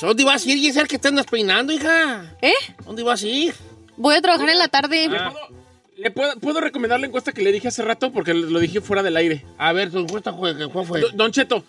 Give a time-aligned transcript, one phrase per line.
[0.00, 2.36] ¿Dónde vas a ir, Giselle, que te andas peinando, hija?
[2.42, 2.52] ¿Eh?
[2.84, 3.54] ¿Dónde vas a ir?
[3.96, 5.10] Voy a trabajar en la tarde.
[5.96, 8.12] ¿Le puedo, puedo recomendar la encuesta que le dije hace rato?
[8.12, 9.44] Porque lo dije fuera del aire.
[9.58, 11.00] A ver, tu encuesta, ¿cuál fue?
[11.00, 11.64] Do- Don Cheto,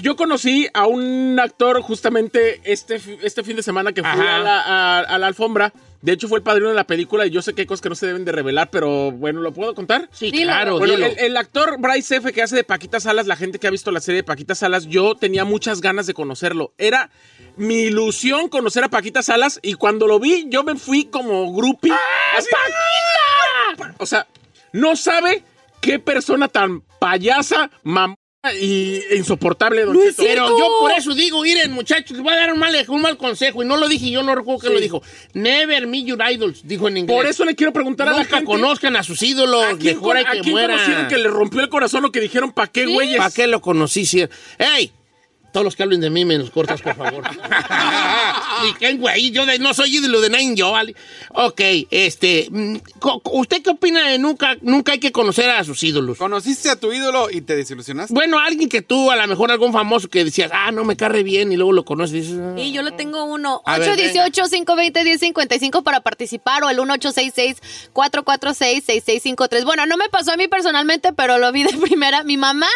[0.00, 4.36] yo conocí a un actor justamente este, este fin de semana que Ajá.
[4.36, 5.72] a la, a- a la alfombra.
[6.02, 7.88] De hecho, fue el padrino de la película y yo sé que hay cosas que
[7.88, 10.08] no se deben de revelar, pero bueno, ¿lo puedo contar?
[10.12, 10.46] Sí, Dilo.
[10.46, 11.06] claro, Bueno, dilo.
[11.06, 12.32] el, el actor Bryce F.
[12.32, 14.86] que hace de Paquita Salas, la gente que ha visto la serie de Paquita Salas,
[14.86, 16.72] yo tenía muchas ganas de conocerlo.
[16.78, 17.10] Era
[17.58, 21.92] mi ilusión conocer a Paquita Salas y cuando lo vi, yo me fui como groupie.
[22.36, 22.48] Así-
[23.98, 24.26] O sea,
[24.72, 25.42] no sabe
[25.80, 28.14] qué persona tan payasa, mamá
[28.60, 29.98] y insoportable, don.
[30.16, 33.16] Pero yo por eso digo, miren, muchachos, les voy a dar un mal, un mal
[33.16, 33.62] consejo.
[33.62, 34.72] Y no lo dije, yo no recuerdo que Sí.
[34.74, 35.02] lo dijo.
[35.34, 37.16] Never meet your idols, dijo en inglés.
[37.16, 38.44] Por eso le quiero preguntar a la gente.
[38.44, 39.64] conozcan a sus ídolos.
[39.64, 40.74] ¿A quién, Mejor hay a que quién muera.
[40.74, 43.18] conocieron que le rompió el corazón o que dijeron, ¿pa' qué, güeyes?
[43.18, 44.06] ¿Para qué lo conocí?
[44.06, 44.26] si-
[44.58, 44.92] ¡Ey!
[45.58, 47.24] Todos los que hablen de mí me los cortas, por favor.
[48.64, 50.94] Ni qué güey, yo de- no soy ídolo de nadie, yo, ¿vale?
[51.34, 51.60] Ok,
[51.90, 52.76] este, mm,
[53.32, 56.16] ¿usted qué opina de nunca, nunca hay que conocer a sus ídolos?
[56.18, 58.14] ¿Conociste a tu ídolo y te desilusionaste?
[58.14, 61.24] Bueno, alguien que tú, a lo mejor algún famoso que decías, ah, no me carre
[61.24, 62.54] bien, y luego lo conoces y dices, ah.
[62.56, 63.62] Y yo le tengo uno.
[63.66, 69.64] A ver, 818-520-1055 para participar o el 1866-446-6653.
[69.64, 72.22] Bueno, no me pasó a mí personalmente, pero lo vi de primera.
[72.22, 72.68] Mi mamá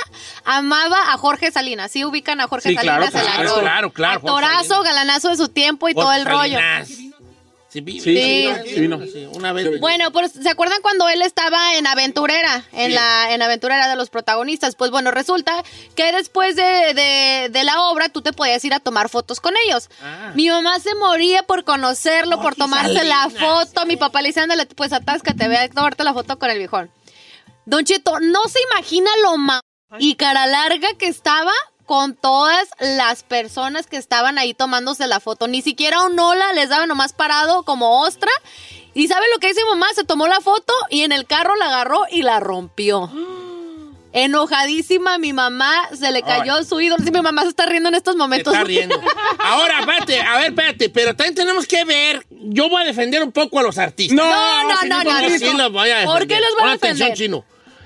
[0.45, 1.91] amaba a Jorge Salinas.
[1.93, 6.13] Sí ubican a Jorge Sí, claro, claro, claro, claro, galanazo de su tiempo y todo
[6.13, 6.59] el rollo.
[6.87, 7.09] Sí,
[7.73, 8.03] Sí, Sí.
[8.67, 9.01] sí, vino.
[9.07, 9.81] Sí, una vez.
[9.81, 12.67] Bueno, pues ¿se acuerdan cuando él estaba en Aventurera?
[12.73, 12.93] En Sí.
[12.93, 14.75] la en Aventurera de los protagonistas.
[14.77, 15.55] Pues bueno, resulta
[15.97, 16.63] que después de,
[16.93, 19.89] de- de la obra tú te podías ir a tomar fotos con ellos.
[20.03, 20.33] Ah.
[20.35, 23.87] Mi mamá se moría por conocerlo, por tomarse la foto.
[23.87, 26.91] Mi papá le decía, ándale, pues atáscate, ve a tomarte la foto con el viejón.
[27.65, 29.63] Don Cheto, no se imagina lo ma
[29.99, 31.53] y cara larga que estaba
[31.93, 35.47] con todas las personas que estaban ahí tomándose la foto.
[35.47, 38.31] Ni siquiera un hola les daba nomás parado como ostra.
[38.95, 39.89] ¿Y sabe lo que hizo mi mamá?
[39.95, 43.11] Se tomó la foto y en el carro la agarró y la rompió.
[44.15, 47.05] Enojadísima, mi mamá se le cayó su ídolo.
[47.05, 48.55] Sí, mi mamá se está riendo en estos Se momentos.
[48.55, 48.99] está riendo.
[49.39, 52.27] Ahora, espérate, a ver, espérate, pero también tenemos que ver.
[52.31, 54.17] Yo voy a defender un poco a los artistas.
[54.17, 56.07] No, No, no, no, Don no, Sí, los voy a defender.
[56.19, 57.17] ¿Por qué los van a Pon atención, defender?
[57.19, 57.45] chino.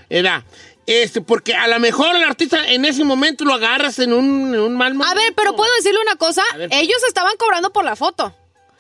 [0.09, 0.45] Era,
[0.87, 4.61] este, porque a lo mejor el artista en ese momento lo agarras en un, en
[4.61, 5.19] un mal momento.
[5.19, 6.43] A ver, pero puedo decirle una cosa.
[6.71, 8.35] Ellos estaban cobrando por la foto.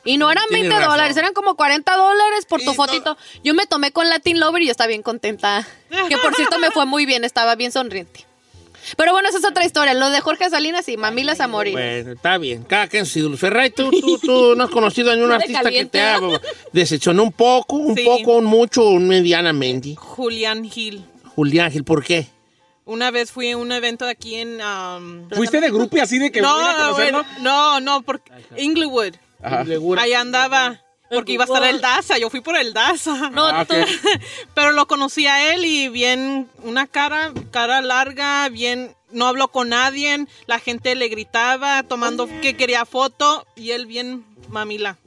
[0.04, 0.92] Y no eran Tienes 20 razón.
[0.92, 3.16] dólares, eran como 40 dólares por tu fotito.
[3.42, 5.66] Yo me tomé con Latin Lover y yo estaba bien contenta.
[6.08, 8.24] Que por cierto me fue muy bien, estaba bien sonriente.
[8.96, 9.94] Pero bueno, esa es otra historia.
[9.94, 11.72] Lo de Jorge Salinas y Mamilas a morir.
[11.72, 12.62] Bueno, está bien.
[12.62, 13.36] Cada quien su ídolo.
[13.36, 16.20] Ferray, ¿tú, tú, tú no has conocido a ningún artista que te ha
[16.72, 18.04] decepcionado un poco, un Sí.
[18.04, 19.96] poco, un mucho, un medianamente?
[19.96, 21.04] Julián Gil.
[21.36, 22.26] Julián Gil, ¿por qué?
[22.84, 24.60] Una vez fui a un evento de aquí en...
[24.60, 27.24] um, ¿Fuiste de grupo así de que voy a no, conocerlo?
[27.40, 29.14] no, no, porque Inglewood.
[29.66, 30.02] Segura.
[30.02, 30.80] Ahí andaba.
[31.10, 33.30] Porque iba a estar el Daza, yo fui por el Daza.
[33.30, 33.66] No, Ah.
[34.54, 39.68] Pero lo conocí a él y bien, una cara, cara larga, bien, no habló con
[39.68, 44.98] nadie, la gente le gritaba, tomando que quería foto y él bien mamila.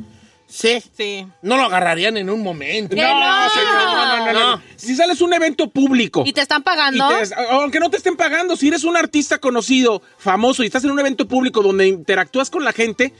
[0.49, 0.81] Sí.
[0.97, 1.27] Sí.
[1.43, 2.95] No lo agarrarían en un momento.
[2.95, 3.07] ¿Qué no?
[3.07, 4.55] señor, no, no, no, no, No.
[4.57, 4.61] no.
[4.75, 6.23] Si sales a un evento público.
[6.25, 7.07] ¿Y te están pagando?
[7.07, 10.91] te- aunque no te estén pagando, si eres un artista conocido, famoso y estás en
[10.91, 13.13] un evento público donde interactúas con la gente,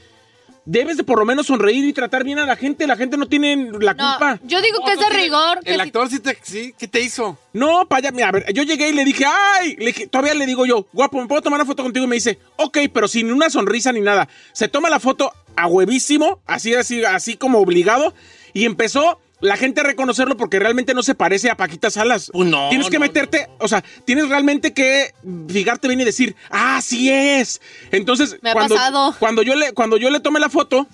[0.70, 2.86] debes de por lo menos sonreír y tratar bien a la gente.
[2.86, 4.38] La gente no tiene la No, culpa.
[4.44, 5.60] yo digo que es de rigor.
[5.64, 7.36] que El si- actor sí te, sí, ¿qué te hizo?
[7.52, 10.34] No, para allá, mira, a ver, yo llegué y le dije, ay, le dije, todavía
[10.34, 12.04] le digo yo, guapo, ¿me puedo tomar una foto contigo?
[12.06, 14.28] Y me dice, ok, pero sin una sonrisa ni nada.
[14.52, 18.14] Se toma la foto a huevísimo, así, así, así como obligado,
[18.52, 22.30] y empezó la gente reconocerlo porque realmente no se parece a Paquita Salas.
[22.32, 25.14] Pues no, Tienes que no, meterte, o sea, tienes realmente que
[25.48, 27.60] fijarte bien y decir, ah, sí es.
[27.90, 29.14] Entonces, Me ha cuando, pasado.
[29.18, 30.86] cuando yo le, cuando yo le tomé la foto,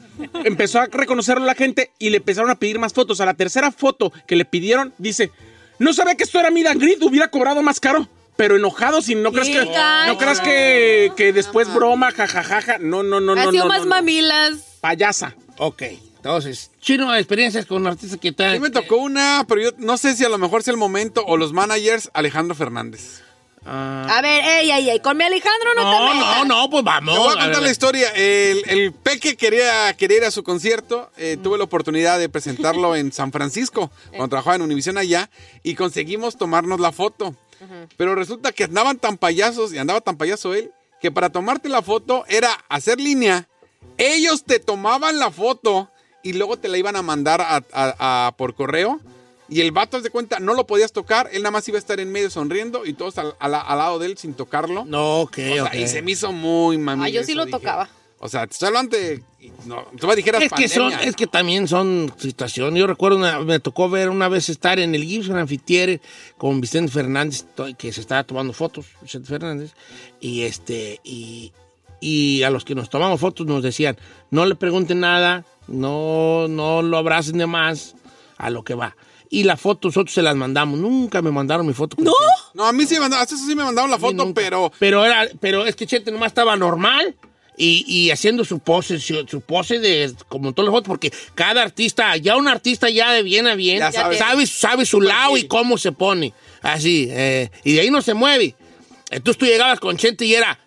[0.44, 3.20] empezó a reconocerlo la gente y le empezaron a pedir más fotos.
[3.20, 5.32] A la tercera foto que le pidieron, dice,
[5.78, 8.08] no sabía que esto era mi Grid, hubiera cobrado más caro.
[8.37, 9.64] Pero enojado, sin no creas que,
[10.06, 12.76] no creas que, que después broma, jajajaja.
[12.78, 13.50] No, no, no, ha no.
[13.50, 13.90] sido no, más no, no.
[13.94, 14.58] mamilas.
[14.82, 15.34] Payasa.
[15.56, 15.84] Ok,
[16.16, 18.52] entonces, chino, experiencias con artistas que A tal.
[18.54, 21.24] mí me tocó una, pero yo no sé si a lo mejor sea el momento
[21.26, 23.22] o los managers, Alejandro Fernández.
[23.68, 26.38] A ver, ey, ey, ey, con mi Alejandro no, te No, metas.
[26.38, 27.14] no, no, pues vamos.
[27.14, 27.62] Te voy a a contar ver.
[27.62, 28.08] la historia.
[28.10, 31.10] El, el Peque quería, quería ir a su concierto.
[31.16, 35.30] eh, tuve la oportunidad de presentarlo en San Francisco, cuando trabajaba en Univision allá,
[35.64, 37.34] y conseguimos tomarnos la foto.
[37.96, 40.70] Pero resulta que andaban tan payasos, y andaba tan payaso él,
[41.00, 43.48] que para tomarte la foto era hacer línea.
[43.98, 45.90] Ellos te tomaban la foto
[46.28, 49.00] y luego te la iban a mandar a- a- a- por correo.
[49.49, 51.28] Y el vato, de cuenta, no lo podías tocar.
[51.32, 53.99] Él nada más iba a estar en medio sonriendo y todos al, al- al lado
[54.00, 54.84] de él sin tocarlo.
[54.84, 55.76] No, ok, O sea.
[55.76, 57.05] Y se me hizo muy mami.
[57.05, 57.58] Ah, yo sí eso, lo dije.
[57.58, 57.88] tocaba.
[58.19, 59.23] O sea, te estoy hablando de.
[59.67, 62.81] No, tú me dijeras Es que, son, es que también son situaciones.
[62.81, 66.00] Yo recuerdo, una- me tocó ver una vez estar en el Gibson Amphitheater
[66.38, 67.44] con Vicente Fernández,
[67.79, 69.72] que se estaba tomando fotos, Vicente Fernández,
[70.19, 71.52] y este, y,
[72.00, 73.96] y a los que nos tomamos fotos nos decían,
[74.31, 77.94] no le pregunten nada, no, no lo abracen de más,
[78.38, 78.96] a lo que va.
[79.28, 80.78] Y la foto nosotros se las mandamos.
[80.78, 81.96] Nunca me mandaron mi foto.
[81.98, 82.12] ¿No?
[82.54, 84.72] No, a mí sí me mandaron, hasta eso sí me mandaron la foto, pero.
[84.78, 87.16] Pero, era, pero es que Chete nomás estaba normal
[87.56, 91.12] y, y haciendo su pose, su, su pose de como en todas las fotos, porque
[91.34, 94.16] cada artista, ya un artista ya de bien a bien, Ya sabe.
[94.16, 96.32] sabe, sabe su lado y cómo se pone.
[96.62, 98.54] Así, eh, y de ahí no se mueve.
[99.10, 100.58] Entonces tú llegabas con Chente y era.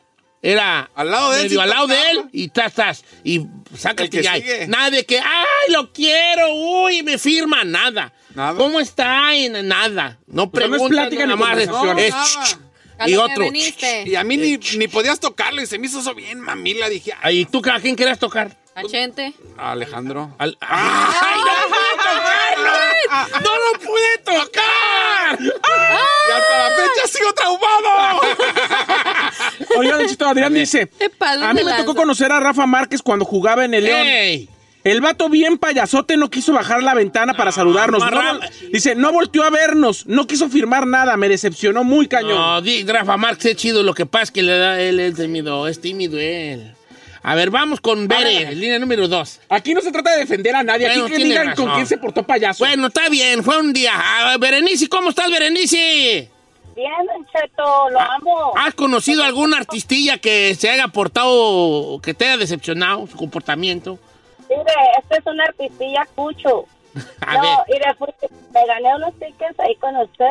[0.41, 3.45] Era Al lado de él, medio al lado de él y estás, estás y
[3.77, 4.67] sácate El que ya.
[4.67, 8.13] Nada de que, ay, lo quiero, uy, me firma, nada.
[8.35, 8.57] Nada.
[8.57, 9.35] ¿Cómo está?
[9.35, 10.17] Y nada.
[10.27, 12.55] No O sea, no es preguntas, nada más.
[13.05, 13.45] y otro.
[14.05, 16.87] Y a mí ni, ni podías tocarlo y se me hizo eso bien, mamila.
[16.87, 18.55] Dije, ay, ¿Y tú a quién querías tocar?
[18.75, 19.33] A Chente.
[19.57, 20.33] Alejandro.
[20.37, 22.71] Al- ¡Ay, no pude tocarlo!
[23.43, 25.39] ¡No lo pude tocar!
[25.41, 28.21] Y hasta la fecha sigo traumado.
[29.77, 30.89] Oiga, Chito, Adrián dice,
[31.19, 34.07] a mí me tocó conocer a Rafa Márquez cuando jugaba en el León.
[34.07, 34.49] ¡Ey!
[34.83, 37.99] El vato bien payasote no quiso bajar la ventana para saludarnos.
[37.99, 38.39] No
[38.71, 42.37] dice, no volteó a vernos, no quiso firmar nada, me decepcionó muy cañón.
[42.37, 45.15] No, di, Rafa Marx es chido, lo que pasa es que le da, él es
[45.15, 46.73] tímido, es tímido él.
[47.21, 49.41] A ver, vamos con Bere, línea número dos.
[49.49, 51.65] Aquí no se trata de defender a nadie, Bueno, aquí que digan razón.
[51.65, 52.63] con quién se portó payaso.
[52.63, 53.91] Bueno, está bien, fue un día.
[53.93, 56.29] Ah, Berenice, ¿cómo estás, Berenice?
[56.79, 58.53] Bien, Cheto, lo amo.
[58.55, 63.99] ¿Has conocido algún artistilla que se haya portado, que te haya decepcionado su comportamiento?
[64.49, 64.63] Mire,
[64.97, 66.63] este es un artistilla cucho.
[67.19, 67.57] A no, ver.
[67.67, 67.95] mire,
[68.53, 70.25] me gané unos tickets ahí con usted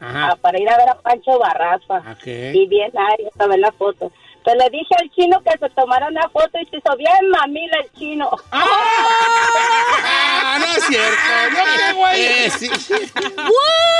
[0.00, 0.30] Ajá.
[0.30, 1.98] ah, para ir a ver a Pancho Barraza.
[2.12, 2.26] Ok.
[2.26, 4.10] Y bien, ahí a ver la foto.
[4.44, 7.76] Pero le dije al chino que se tomara una foto y se hizo bien mamila
[7.84, 8.30] el chino.
[8.52, 8.66] Ah,
[10.58, 11.50] no es cierto.
[11.52, 12.22] No, qué güey.
[12.22, 12.70] Eh, sí.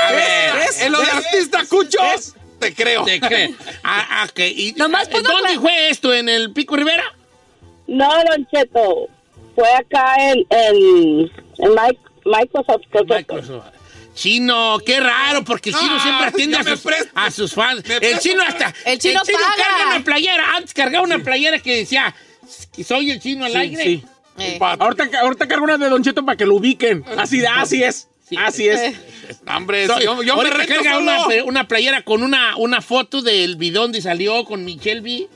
[0.08, 3.04] A ver, En lo de artista cuchos, te creo.
[3.04, 3.50] te creo.
[3.84, 4.38] Ah, ah, ok.
[4.40, 6.12] ¿Y, Nomás ah, puedo ¿Dónde fue esto?
[6.14, 7.04] ¿En el Pico Rivera?
[7.86, 9.08] No, Don Cheto,
[9.54, 10.76] fue acá en, en,
[11.58, 12.82] en Mic- Microsoft.
[13.08, 13.64] Microsoft.
[14.14, 17.10] Chino, qué raro, porque el chino Ah, siempre atiende ya a sus, presto.
[17.14, 17.82] a sus fans.
[17.88, 18.74] El chino hasta.
[18.84, 19.38] El chino paga.
[19.56, 20.56] carga una playera.
[20.56, 22.14] Antes cargaba una playera que decía:
[22.72, 23.82] que Soy el chino al Sí, aire.
[23.84, 24.04] sí.
[24.38, 24.58] Eh.
[24.60, 27.04] Ahorita, ahorita cargo una de Don Cheto para que lo ubiquen.
[27.18, 28.08] Así así es.
[28.38, 28.94] Así es.
[29.46, 31.02] Hombre, Soy- yo, yo me ahorita reto carga solo.
[31.02, 35.10] una, una playera con una, una foto del video donde salió con Michelle B.
[35.10, 35.28] Eh,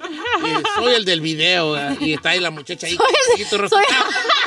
[0.76, 1.76] soy el del video.
[1.76, 2.96] eh, Y está ahí la muchacha ahí.
[2.96, 3.82] con el poquito rosado,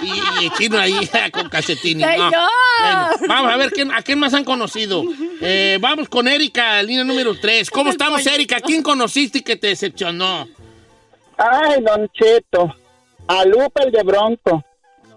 [0.02, 0.08] y,
[0.42, 0.94] y el chino ahí
[1.32, 2.08] con calcetines.
[2.10, 2.32] ¡Señor!
[2.32, 5.04] Bueno, vamos a ver quién, a quién más han conocido.
[5.42, 7.70] Eh, vamos con Erika, línea número 3.
[7.72, 8.60] ¿Cómo estamos, Erika?
[8.60, 10.48] ¿Quién conociste que te decepcionó?
[11.38, 12.76] Ay, Don Cheto.
[13.28, 14.64] A Lupe el de Bronco.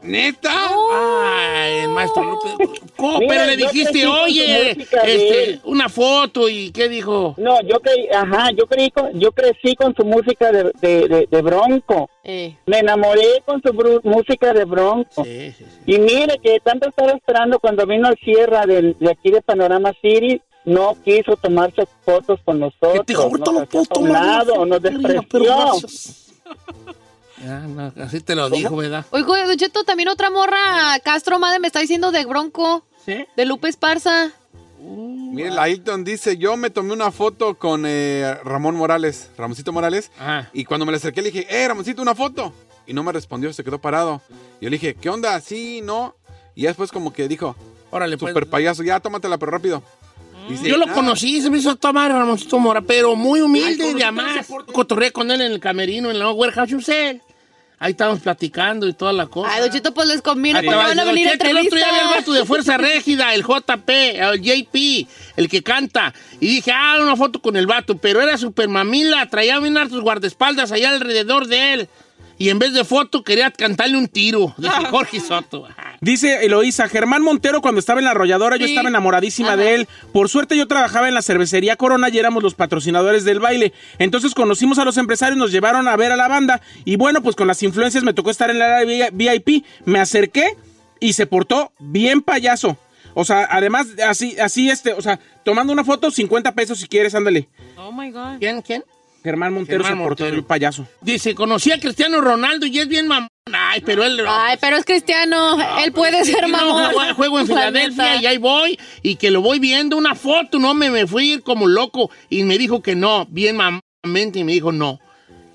[0.02, 0.50] ¿Neta?
[0.92, 2.68] Ay, el maestro López.
[2.96, 3.18] ¿Cómo?
[3.18, 4.70] Mira, Pero le dijiste, oye, de
[5.04, 7.34] este, una foto y ¿qué dijo?
[7.36, 11.28] No, yo creí, ajá, yo creí con, yo crecí con su música de, de, de-
[11.30, 12.08] de Bronco.
[12.24, 12.56] Eh.
[12.66, 15.22] Me enamoré con su bru- música de Bronco.
[15.24, 15.94] Sí, sí, sí.
[15.94, 19.92] Y mire que tanto estaba esperando cuando vino al Sierra del- de aquí de Panorama
[20.00, 22.92] City, no quiso tomarse fotos con nosotros.
[22.94, 25.54] Que te dijo, ahorita nos no puedo tomar lado, nos pero despreció.
[25.54, 26.16] gracias.
[27.42, 29.06] Ah, no, así te lo dijo, ¿verdad?
[29.10, 33.24] Oiga, Don Cheto, también otra morra, Castro Madre, me está diciendo de Bronco, ¿Sí?
[33.36, 34.30] de Lupe Esparza.
[34.82, 40.10] Mire, la Hilton dice, yo me tomé una foto con eh, Ramón Morales, Ramoncito Morales,
[40.18, 40.50] Ajá.
[40.52, 42.52] y cuando me le acerqué le dije, eh, Ramoncito, una foto.
[42.86, 44.20] Y no me respondió, se quedó parado.
[44.60, 45.38] Y yo le dije, ¿qué onda?
[45.40, 46.16] Sí, no.
[46.54, 47.54] Y después como que dijo,
[47.90, 48.30] Órale, pues.
[48.30, 49.82] super payaso, ya tómatela, pero rápido.
[50.48, 50.96] Dice, Yo lo "Nada".
[50.96, 54.44] conocí, se me hizo tomar Ramoncito Mora, pero muy humilde de amar.
[54.72, 57.22] Cotorré con él en el camerino, en la warehouse Usel.
[57.82, 59.54] Ahí estábamos platicando y toda la cosa.
[59.54, 62.02] Ay, Don Cheto, pues les conviene porque van a venir "Cheto, El otro día había
[62.02, 63.88] el vato de Fuerza Régida, el JP,
[64.20, 65.06] el JP,
[65.36, 66.12] el que canta.
[66.40, 70.02] Y dije, ah, una foto con el vato, pero era super mamila, traía bien hartos
[70.02, 71.88] guardaespaldas allá alrededor de él.
[72.40, 75.68] Y en vez de foto quería cantarle un tiro, dice Jorge Soto.
[76.00, 79.56] Dice Eloísa, Germán Montero cuando estaba en la arrolladora yo estaba enamoradísima Ajá.
[79.58, 79.88] de él.
[80.14, 83.74] Por suerte yo trabajaba en la cervecería Corona y éramos los patrocinadores del baile.
[83.98, 87.36] Entonces conocimos a los empresarios, nos llevaron a ver a la banda y bueno, pues
[87.36, 89.66] con las influencias me tocó estar en la área VIP.
[89.84, 90.56] Me acerqué
[90.98, 92.78] y se portó bien payaso.
[93.12, 97.14] O sea, además, así, así, este, o sea, tomando una foto, 50 pesos si quieres,
[97.14, 97.50] ándale.
[97.76, 98.38] Oh my God.
[98.38, 98.82] ¿Quién, quién?
[99.22, 100.32] Germán Montero Germán se portó Montero.
[100.36, 100.86] bien payaso.
[101.00, 103.28] Dice, conocí a Cristiano Ronaldo y es bien mamón.
[103.52, 104.22] Ay, pero él...
[104.28, 106.92] Ay, pero es cristiano, él puede ser Sí, no, mamón.
[106.92, 110.58] juego- juego en La Filadelfia y ahí voy y que lo voy viendo una foto,
[110.58, 114.38] no me, me fui a ir como loco y me dijo que no, bien mamamente
[114.38, 114.98] y me dijo no.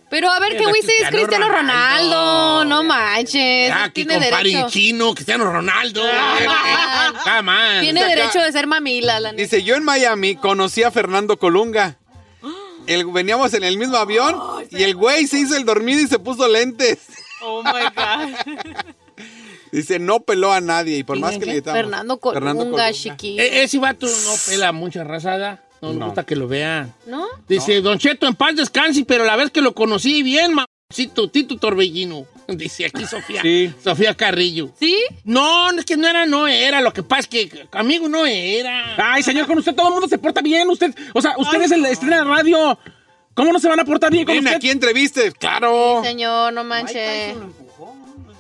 [0.08, 2.16] Pero a ver, ¿qué güey es Cristiano Ronaldo.
[2.16, 2.66] Ronaldo?
[2.66, 3.72] No manches.
[3.74, 4.68] Ah, que tiene derecho.
[4.70, 6.04] chino, Cristiano Ronaldo.
[6.06, 7.12] Ah.
[7.24, 7.82] Come on.
[7.82, 9.42] Tiene derecho de ser mamila, la neta.
[9.42, 11.98] Dice, yo en Miami conocí a Fernando Colunga.
[12.88, 14.36] El, veníamos en el mismo avión
[14.72, 17.00] y el güey se hizo el dormido y se puso lentes.
[17.42, 18.56] Oh my God.
[19.72, 21.78] Dice, no peló a nadie y por ¿Quién, más que le gritamos.
[21.78, 23.42] Fernando Colunga, chiquillo.
[23.42, 25.64] E- ese vato no pela mucha razada.
[25.82, 26.94] No, me gusta que lo vean.
[27.06, 27.28] ¿No?
[27.48, 30.54] Dice, Don Cheto, en paz descanse, pero la vez que lo conocí bien,
[30.90, 32.26] mamacito, Tito Torbellino.
[32.48, 33.42] Dice aquí Sofía.
[33.42, 33.74] Sí.
[33.84, 34.72] Sofía Carrillo.
[34.80, 34.96] ¿Sí?
[35.24, 36.82] No, es que no era, no era.
[36.82, 38.96] Lo que pasa es que amigo no era.
[38.98, 40.70] Ay, señor, con usted todo el mundo se porta bien.
[40.70, 42.78] Usted, o sea, usted es el estrella de radio.
[43.34, 44.58] ¿Cómo no se van a portar bien con Ven usted?
[44.58, 46.02] aquí entreviste, claro.
[46.04, 47.36] Señor, no manches.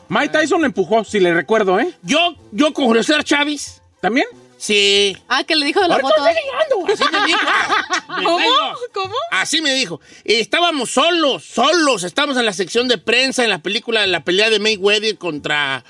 [0.07, 1.91] Mike Tyson lo empujó, si le recuerdo, ¿eh?
[2.03, 4.27] Yo, yo con José Chávez, ¿También?
[4.57, 5.17] Sí.
[5.27, 6.27] Ah, que le dijo de la Ahorita foto.
[6.27, 6.93] estoy llegando.
[6.93, 7.39] Así me dijo.
[8.17, 8.45] Me ¿Cómo?
[8.93, 9.15] ¿Cómo?
[9.31, 9.99] Así me dijo.
[10.23, 12.03] Estábamos solos, solos.
[12.03, 15.83] Estábamos en la sección de prensa, en la película, en la pelea de Mayweather contra,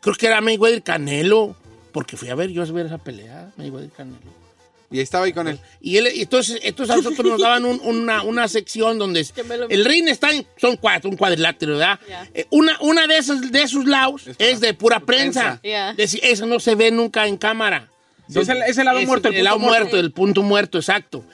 [0.00, 1.54] creo que era Mayweather Canelo,
[1.92, 4.38] porque fui a ver, yo a ver esa pelea, Mayweather Canelo.
[4.90, 5.60] Y estaba ahí con él.
[5.82, 9.34] Y él, y entonces, entonces a nosotros nos daban un- una, una sección donde es-
[9.44, 12.00] me lo- el ring está en, son cuatro, un cuadrilátero, ¿verdad?
[12.34, 15.60] Eh, una, una de esas, de esos lados Es de pura prensa.
[15.60, 15.94] prensa.
[15.94, 17.90] Deci- Eso no se ve nunca en cámara.
[18.34, 20.78] Es el, es el lado Es muerto, el, el lado punto muerto, el punto muerto,
[20.78, 21.24] exacto.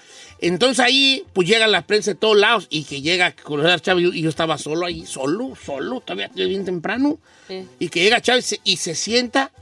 [0.41, 4.23] Entonces ahí, pues llega la prensa de todos lados y que llega Colorado Chávez y
[4.23, 7.19] yo estaba solo ahí, solo, solo, todavía bien temprano.
[7.49, 7.67] Sí.
[7.79, 9.53] Y que llega Chávez y se- sienta,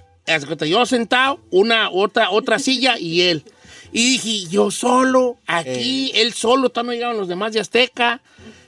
[0.66, 3.44] yo sentado, una, otra, otra silla y él.
[3.92, 8.20] Y dije, yo solo, aquí, él solo, todavía no llegaron los demás de Azteca.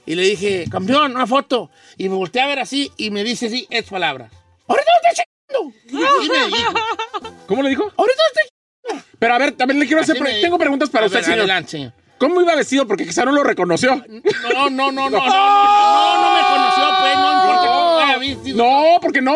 [0.05, 1.71] Y le dije, campeón, una foto.
[1.97, 4.29] Y me volteé a ver así y me dice así, es palabra.
[4.67, 5.75] ¡Ahorita no estoy chingando!
[6.23, 6.73] Y me dijo,
[7.47, 7.83] ¿Cómo le dijo?
[7.83, 8.54] ¡ahorita no estoy
[9.19, 10.15] Pero a ver, también le quiero hacer.
[10.15, 11.39] Así pre- me- Tengo preguntas para A usted, ver, señor.
[11.39, 11.93] adelante, señor.
[12.17, 12.87] ¿Cómo iba vestido?
[12.87, 13.95] Porque quizá no lo reconoció.
[13.95, 15.19] No, no, no, no, no, no, no
[16.35, 18.49] me conoció, pues, no importa cómo haya visto.
[18.55, 19.35] No, porque no.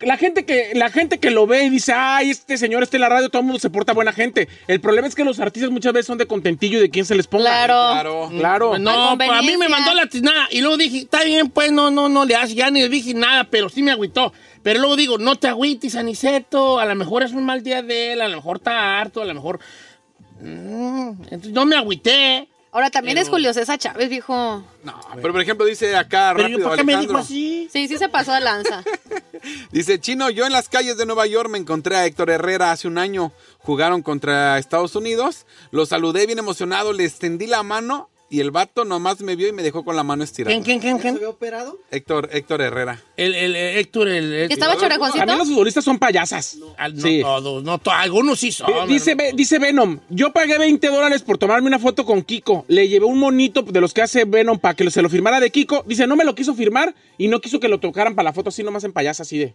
[0.00, 3.00] La gente que la gente que lo ve y dice, ay, este señor está en
[3.00, 4.46] la radio, todo el mundo se porta buena gente.
[4.68, 7.16] El problema es que los artistas muchas veces son de contentillo y de quién se
[7.16, 7.46] les ponga.
[7.50, 7.74] Claro.
[7.94, 8.30] Claro.
[8.38, 8.68] Claro.
[8.70, 11.50] Pues no, A pues, a mí me mandó la tiznada y luego dije, está bien,
[11.50, 14.32] pues no, no, no le hace, ya ni le dije nada, pero sí me agüitó.
[14.62, 18.12] Pero luego digo, no te agüites, Aniceto, a lo mejor es un mal día de
[18.12, 19.60] él, a lo mejor está harto, a lo mejor...
[20.40, 22.48] Mm, entonces no me agüité.
[22.70, 24.62] Ahora también Pero- es Julio César Chávez, dijo.
[24.84, 27.68] No, pero por ejemplo dice acá Pero rápido yo, ¿por qué me dijo así?
[27.72, 28.84] Sí, sí se pasó de lanza.
[29.72, 32.88] Dice, Chino, yo en las calles de Nueva York me encontré a Héctor Herrera hace
[32.88, 33.32] un año.
[33.58, 35.46] Jugaron contra Estados Unidos.
[35.70, 39.52] Lo saludé bien emocionado, le extendí la mano y el vato nomás me vio y
[39.52, 40.52] me dejó con la mano estirada.
[40.52, 41.18] ¿Quién, quién, quién, quién?
[41.90, 43.02] Héctor, Héctor Herrera.
[43.16, 44.32] El, el, el Héctor, el...
[44.32, 45.18] el- ¿Que estaba chorejoncito?
[45.18, 46.56] También los futbolistas son payasas.
[46.56, 47.20] No Sí.
[47.22, 48.70] todos, no todos, algunos sí son.
[48.70, 52.64] Eh, dice, dice Venom, yo pagué 20 dólares por tomarme una foto con Kiko.
[52.68, 55.50] Le llevé un monito de los que hace Venom para que se lo firmara de
[55.50, 55.82] Kiko.
[55.86, 58.50] Dice, no me lo quiso firmar y no quiso que lo tocaran para la foto
[58.50, 59.54] así nomás en payasa, así de.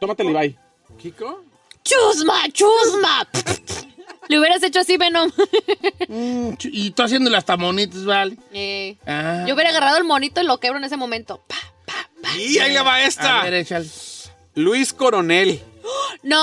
[0.00, 0.58] Tómatelo y bye.
[0.98, 1.44] ¿Kiko?
[1.82, 3.26] ¡Chusma, chusma!
[4.30, 5.30] Le hubieras hecho así, Venom.
[6.08, 8.36] Mm, y tú haciéndole hasta monitos, ¿vale?
[8.52, 9.44] Eh, Ah.
[9.46, 11.42] Yo hubiera agarrado el monito y lo quebro en ese momento.
[11.48, 12.36] Pa, pa, pa.
[12.36, 13.42] Y ahí le va A esta.
[13.42, 13.88] ver, échale.
[14.54, 15.60] Luis Coronel.
[16.22, 16.36] No.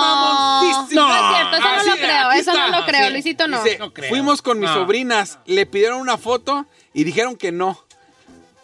[0.00, 1.00] Mamoncísimo.
[1.02, 2.78] No es cierto, eso Ah, no sí, lo creo, eso no está.
[2.80, 3.12] lo creo, Sí.
[3.12, 3.62] Luisito no.
[3.62, 4.08] Dice, no creo.
[4.10, 4.74] fuimos con mis No.
[4.74, 7.82] sobrinas, le pidieron una foto y dijeron que no.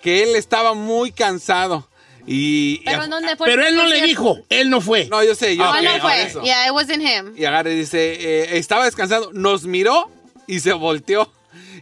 [0.03, 1.87] que él estaba muy cansado.
[2.27, 5.07] Y, Pero ¿en dónde fue Pero el él no le dijo, él no fue.
[5.07, 6.23] No, yo sé, yo Ah, Oh, sé, no fue.
[6.23, 6.43] eso.
[6.43, 7.35] Yeah, it wasn't him.
[7.37, 10.11] Y agarra y dice, eh, estaba descansando, nos miró
[10.47, 11.33] y se volteó.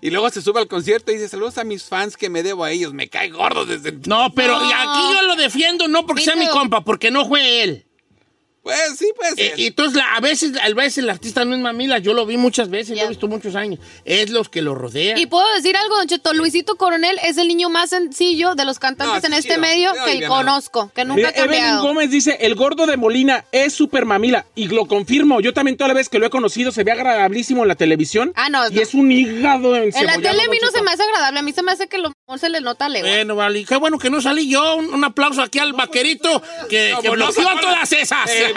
[0.01, 2.63] Y luego se sube al concierto y dice, saludos a mis fans que me debo
[2.65, 2.95] a ellos.
[2.95, 3.89] Me cae gordo desde...
[3.89, 4.01] el-".
[4.07, 4.65] No, pero No.
[4.69, 7.85] y aquí yo lo defiendo no porque sea mi compa, porque no fue él.
[8.69, 9.07] Pues sí,
[9.37, 9.59] Eh, ser.
[9.61, 11.99] y entonces, la- a veces, a veces el artista no es mamila.
[11.99, 13.05] Yo lo vi muchas veces, lo Ya.
[13.05, 13.81] he visto muchos años.
[14.05, 15.17] Es los que lo rodean.
[15.19, 18.79] Y puedo decir algo, Don Cheto, Luisito Coronel es el niño más sencillo de los
[18.79, 19.61] cantantes No, en sí, este chido.
[19.61, 21.65] medio que conozco, que nunca Mira, ha cambiado.
[21.65, 24.45] Evelyn Gómez dice, el gordo de Molina es súper mamila.
[24.55, 27.63] Y lo confirmo, yo también toda la vez que lo he conocido se ve agradabilísimo
[27.63, 28.33] en la televisión.
[28.37, 28.81] Ah, no, Y no.
[28.83, 31.43] es un hígado En la encebollado, tele a mí no se me hace agradable, a
[31.43, 33.09] mí se me hace que lo mejor se le nota lejos.
[33.09, 33.65] Bueno, vale.
[33.65, 34.77] Qué bueno que no salí yo.
[34.77, 38.29] Un, un aplauso aquí al vaquerito que, que bloqueó no, todas esas.
[38.31, 38.53] Eh,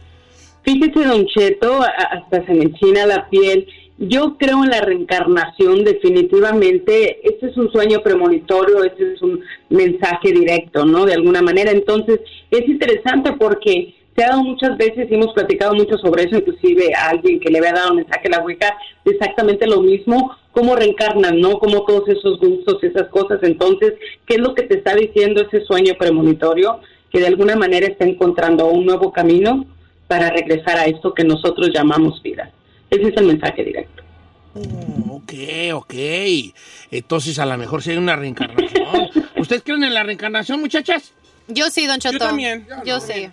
[0.62, 3.68] Fíjese, Don Cheto, hasta se me enchina la piel.
[3.98, 7.20] Yo creo en la reencarnación, definitivamente.
[7.26, 11.06] Este es un sueño premonitorio, este es un mensaje directo, ¿no?
[11.06, 11.70] De alguna manera.
[11.70, 16.37] Entonces, es interesante porque se ha dado muchas veces y hemos platicado mucho sobre eso,
[16.37, 20.35] inclusive a alguien que le había dado un mensaje a la Ouija, exactamente lo mismo,
[20.52, 21.59] cómo reencarnan, ¿no?
[21.59, 23.40] Como todos esos gustos, esas cosas.
[23.42, 23.94] Entonces,
[24.26, 26.80] ¿qué es lo que te está diciendo ese sueño premonitorio?
[27.11, 29.66] Que de alguna manera está encontrando un nuevo camino
[30.06, 32.52] para regresar a esto que nosotros llamamos vida.
[32.90, 34.03] Ese es el mensaje directo.
[35.11, 35.33] Ok,
[35.75, 35.94] ok.
[36.90, 39.11] Entonces, a lo mejor sí hay una reencarnación.
[39.37, 41.12] ¿Ustedes creen en la reencarnación, muchachas?
[41.49, 42.14] Yo sí, Don Cheto.
[42.14, 42.66] Yo también.
[42.85, 43.29] Yo sí.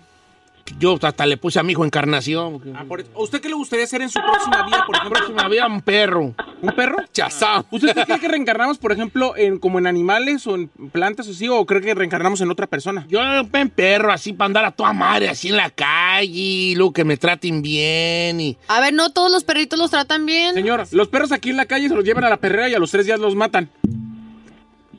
[0.79, 2.61] Yo hasta le puse a mi hijo encarnación.
[2.75, 3.09] Ah, por eso.
[3.15, 5.19] ¿A usted qué le gustaría hacer en su próxima vida, por ejemplo?
[5.19, 6.33] próxima vida un perro.
[6.61, 6.97] ¿Un perro?
[7.11, 7.65] Chazao.
[7.69, 11.49] ¿Usted cree que reencarnamos, por ejemplo, en como en animales o en plantas o así,
[11.49, 13.05] o cree que reencarnamos en otra persona?
[13.09, 16.93] Yo en perro, así para andar a toda madre, así en la calle, y luego
[16.93, 18.57] que me traten bien y...
[18.67, 20.53] A ver, no todos los perritos los tratan bien.
[20.53, 22.79] Señor, los perros aquí en la calle se los llevan a la perrera y a
[22.79, 23.69] los tres días los matan.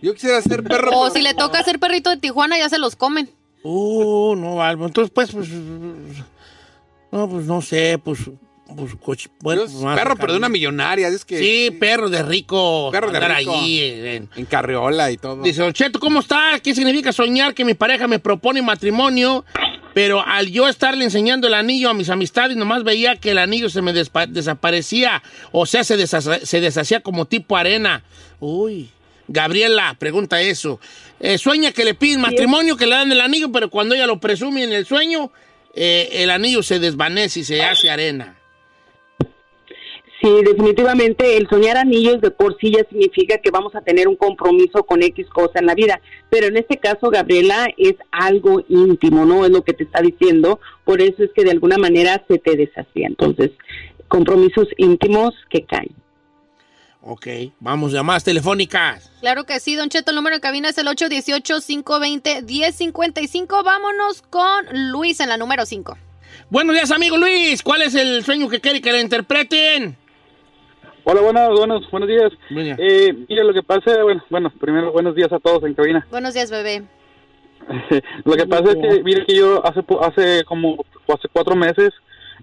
[0.03, 0.91] Yo quisiera ser perro.
[0.91, 3.31] O pero- si le toca ser perrito de Tijuana, ya se los comen.
[3.65, 4.87] Uh, no, Albo.
[4.87, 5.49] Entonces, pues, pues...
[7.11, 8.21] No, pues no sé, pues...
[8.77, 11.09] pues coche- bueno, Yo, pues, perro, pero de una millonaria.
[11.09, 11.39] Es que.
[11.39, 12.91] Sí, perro de rico.
[12.93, 13.55] Perro de rico.
[13.55, 15.43] allí en- En carriola y todo.
[15.43, 16.59] Dice, Cheto, ¿cómo está?
[16.63, 19.45] ¿Qué significa soñar que mi pareja me propone matrimonio?
[19.95, 23.71] Pero al yo estarle enseñando el anillo a mis amistades, nomás veía que el anillo
[23.71, 25.23] se me desaparecía.
[25.53, 28.03] O sea, se, deshaza- se deshacía como tipo arena.
[28.41, 28.91] Uy.
[29.29, 30.81] Gabriela, pregunta eso.
[31.21, 34.21] Eh, sueña que le piden matrimonio, que le dan el anillo, pero cuando ella lo
[34.21, 35.31] presume en el sueño,
[35.75, 38.37] eh, el anillo se desvanece y se hace arena.
[40.21, 44.17] Sí, definitivamente el soñar anillos de por sí ya significa que vamos a tener un
[44.17, 49.27] compromiso con X cosa en la vida, pero en este caso, Gabriela, es algo íntimo,
[49.27, 49.45] ¿no?
[49.45, 52.57] Es lo que te está diciendo, por eso es que de alguna manera se te
[52.57, 53.07] deshacía.
[53.07, 53.51] Entonces,
[54.09, 55.95] compromisos íntimos que caen.
[57.07, 57.27] Ok,
[57.61, 59.13] vamos, llamadas telefónicas.
[59.21, 63.63] Claro que sí, Don Cheto, el número de cabina es el 818-520-1055.
[63.63, 65.99] Vámonos con Luis en la número 5.
[66.49, 67.63] Buenos días, amigo Luis.
[67.63, 69.99] ¿Cuál es el sueño que quiere que le interpreten?
[71.05, 72.33] Hola, buenos, buenos, buenos días.
[72.49, 72.77] Buen día.
[72.79, 76.07] Eh, mire, lo que pasa, bueno, bueno, primero buenos días a todos en cabina.
[76.11, 76.85] Buenos días, bebé.
[78.25, 81.93] lo que pasa es que, mire que yo hace hace como hace cuatro meses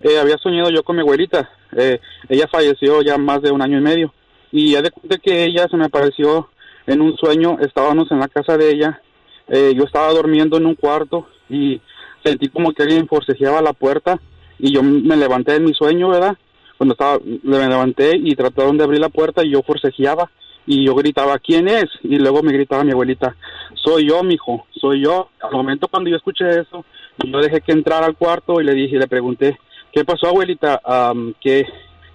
[0.02, 1.50] eh, había soñado yo con mi abuelita.
[1.76, 4.14] Eh, ella falleció ya más de un año y medio.
[4.52, 6.50] Y ya de cuenta que ella se me apareció
[6.88, 9.02] en un sueño, estábamos en la casa de ella,
[9.48, 11.82] eh, yo estaba durmiendo en un cuarto y
[12.24, 14.20] sentí como que alguien forcejeaba la puerta
[14.60, 16.38] y yo me levanté de mi sueño, ¿verdad?
[16.78, 20.30] Cuando estaba, me levanté y trataron de abrir la puerta y yo forcejeaba
[20.66, 21.86] y yo gritaba, ¿quién es?
[22.04, 23.36] Y luego me gritaba mi abuelita,
[23.74, 25.30] soy yo, mijo, soy yo.
[25.42, 26.86] Al momento cuando yo escuché eso,
[27.24, 29.58] yo dejé que entrara al cuarto y le dije, le pregunté,
[29.92, 30.80] ¿qué pasó, abuelita?
[30.84, 31.66] Am, ¿qué,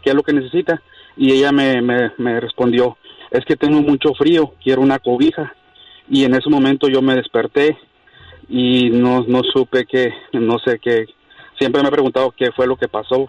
[0.03, 0.81] ¿Qué es lo que necesita?
[1.16, 2.98] Y ella me, me, respondió,
[3.31, 5.55] es que tengo mucho frío, quiero una cobija.
[6.09, 7.76] Y en ese momento yo me desperté
[8.48, 11.07] y no, no supe qué, no sé qué.
[11.59, 13.29] Siempre me he preguntado qué fue lo que pasó.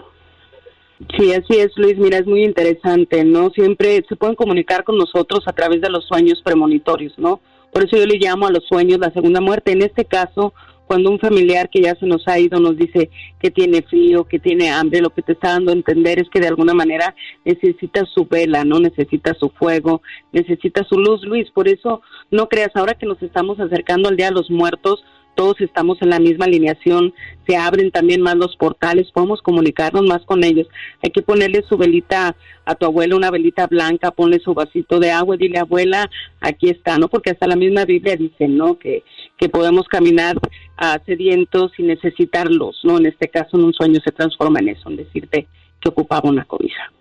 [1.17, 1.97] Sí, así es, Luis.
[1.97, 3.51] Mira, es muy interesante, ¿no?
[3.51, 7.39] Siempre se pueden comunicar con nosotros a través de los sueños premonitorios, ¿no?
[7.71, 9.71] Por eso yo le llamo a los sueños la segunda muerte.
[9.71, 10.53] En este caso,
[10.87, 14.39] cuando un familiar que ya se nos ha ido nos dice que tiene frío, que
[14.39, 18.05] tiene hambre, lo que te está dando a entender es que de alguna manera necesita
[18.05, 18.79] su vela, ¿no?
[18.79, 21.51] Necesita su fuego, necesita su luz, Luis.
[21.51, 25.03] Por eso no creas, ahora que nos estamos acercando al Día de los Muertos,
[25.37, 27.13] todos estamos en la misma alineación,
[27.47, 30.67] se abren también más los portales, podemos comunicarnos más con ellos.
[31.03, 35.11] Hay que ponerle su velita a tu abuela, una velita blanca, ponle su vasito de
[35.11, 36.09] agua y dile, abuela,
[36.41, 37.07] aquí está, ¿no?
[37.07, 38.79] Porque hasta la misma Biblia dice, ¿no?
[38.79, 39.03] Que,
[39.37, 40.35] que podemos caminar
[40.75, 42.97] a sedientos sin necesitarlos, ¿no?
[42.97, 45.47] En este caso, en un sueño se transforma en eso, en decirte
[45.79, 46.91] que ocupaba una cobija.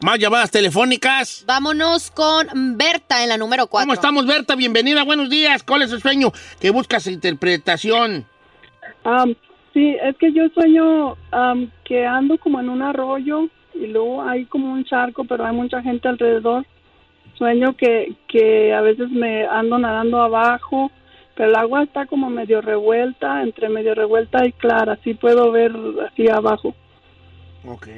[0.00, 1.44] Más llamadas telefónicas.
[1.44, 3.84] Vámonos con Berta en la número 4.
[3.84, 4.54] ¿Cómo estamos, Berta?
[4.54, 5.64] Bienvenida, buenos días.
[5.64, 6.30] ¿Cuál es el sueño
[6.60, 8.24] que buscas interpretación?
[9.74, 11.16] Sí, es que yo sueño
[11.84, 15.82] que ando como en un arroyo y luego hay como un charco, pero hay mucha
[15.82, 16.64] gente alrededor.
[17.36, 20.92] Sueño que, que a veces me ando nadando abajo,
[21.34, 25.72] pero el agua está como medio revuelta, entre medio revuelta y clara, así puedo ver
[26.08, 26.72] así abajo.
[27.66, 27.88] Ok.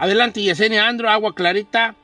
[0.00, 1.94] Adelante, Yesenia Andro, agua clarita.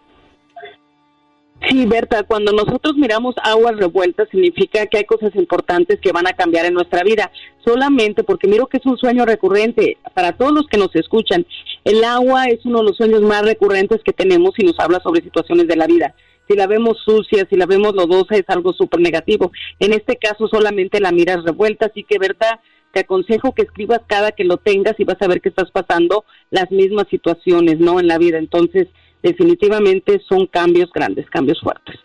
[1.66, 6.34] Sí, Berta, cuando nosotros miramos aguas revueltas significa que hay cosas importantes que van a
[6.34, 7.32] cambiar en nuestra vida.
[7.64, 11.46] Solamente porque miro que es un sueño recurrente para todos los que nos escuchan.
[11.84, 15.22] El agua es uno de los sueños más recurrentes que tenemos y nos habla sobre
[15.22, 16.14] situaciones de la vida.
[16.46, 19.52] Si la vemos sucia, si la vemos lodosa, es algo súper negativo.
[19.80, 22.60] En este caso solamente la miras revuelta, así que, Berta,
[22.92, 26.24] te aconsejo que escribas cada que lo tengas y vas a ver que estás pasando
[26.50, 28.00] las mismas situaciones, ¿no?
[28.00, 28.38] En la vida.
[28.38, 28.88] Entonces,
[29.22, 31.96] definitivamente son cambios grandes, cambios fuertes.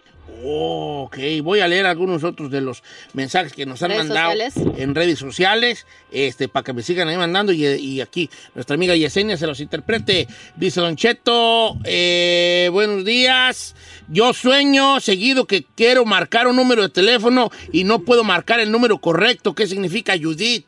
[0.44, 2.82] Oh, ok, voy a leer algunos otros de los
[3.14, 4.80] mensajes que nos han ¿Redes mandado sociales?
[4.80, 8.96] en redes sociales, este, para que me sigan ahí mandando y, y aquí nuestra amiga
[8.96, 10.28] Yesenia se los interprete.
[10.56, 13.76] Dice Don Cheto, eh, buenos días,
[14.08, 18.72] yo sueño seguido que quiero marcar un número de teléfono y no puedo marcar el
[18.72, 19.54] número correcto.
[19.54, 20.66] ¿Qué significa Judith?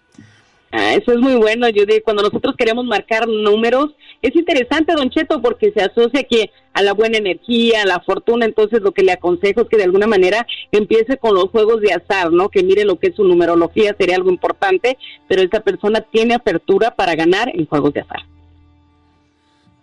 [0.75, 2.01] Ah, eso es muy bueno, Judy.
[2.01, 3.91] Cuando nosotros queremos marcar números,
[4.23, 8.47] es interesante, Don Cheto, porque se asocia que a la buena energía, a la fortuna.
[8.47, 11.93] Entonces, lo que le aconsejo es que de alguna manera empiece con los juegos de
[11.93, 12.49] azar, ¿no?
[12.49, 16.95] Que mire lo que es su numerología, sería algo importante, pero esta persona tiene apertura
[16.95, 18.23] para ganar en juegos de azar.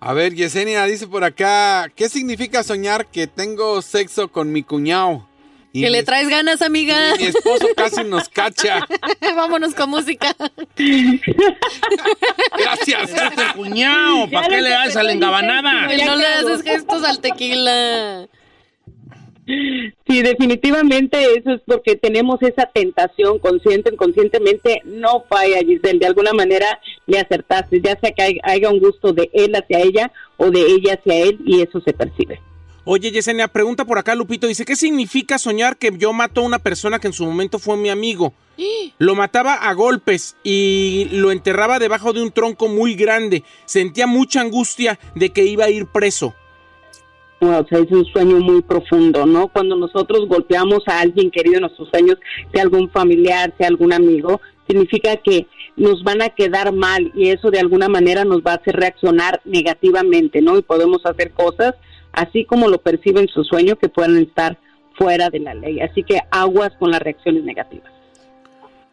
[0.01, 5.30] A ver, Yesenia dice por acá, ¿qué significa soñar que tengo sexo con mi cuñado?
[5.73, 7.15] Y Que mi le traes ganas, amiga.
[7.19, 8.81] Mi esposo casi nos cacha.
[9.37, 10.35] Vámonos con música.
[12.59, 13.11] Gracias.
[13.11, 15.89] Ese es el cuñado, ¿para qué le das a la engabanada?
[15.89, 18.27] Que no le haces gestos al tequila.
[19.47, 26.33] Sí, definitivamente eso es porque tenemos esa tentación consciente, inconscientemente, no falla, Giselle, de alguna
[26.33, 30.51] manera le acertaste, ya sea que hay- haya un gusto de él hacia ella o
[30.53, 32.41] de ella hacia él y eso se percibe.
[32.85, 34.47] Oye, Yesenia, pregunta por acá, Lupito.
[34.47, 37.77] Dice, ¿qué significa soñar que yo mato a una persona que en su momento fue
[37.77, 38.33] mi amigo?
[38.99, 43.45] Lo mataba a golpes y lo enterraba debajo de un tronco muy grande.
[43.65, 46.35] Sentía mucha angustia de que iba a ir preso.
[47.41, 49.49] O sea, es un sueño muy profundo, ¿no?
[49.49, 52.19] Cuando nosotros golpeamos a alguien querido en nuestros sueños,
[52.53, 57.51] sea algún familiar, sea algún amigo, significa que nos van a quedar mal y eso
[57.51, 60.59] de alguna manera nos va a hacer reaccionar negativamente, ¿no?
[60.59, 61.75] Y podemos hacer cosas
[62.13, 64.59] así como lo perciben su sueño que puedan estar
[64.97, 65.81] fuera de la ley.
[65.81, 67.91] Así que aguas con las reacciones negativas.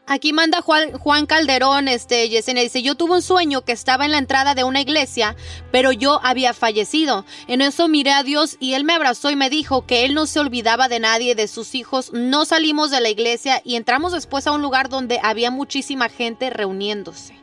[0.10, 4.14] Aquí manda Juan, Juan Calderón, este, Yesenia, dice, yo tuve un sueño que estaba en
[4.14, 5.36] la entrada de una iglesia,
[5.70, 7.26] pero yo había fallecido.
[7.50, 10.26] En eso miré a Dios y Él me abrazó y me dijo que Él no
[10.26, 12.14] se olvidaba de nadie, de sus hijos.
[12.14, 16.50] No salimos de la iglesia y entramos después a un lugar donde había muchísima gente
[16.52, 17.36] reuniéndose.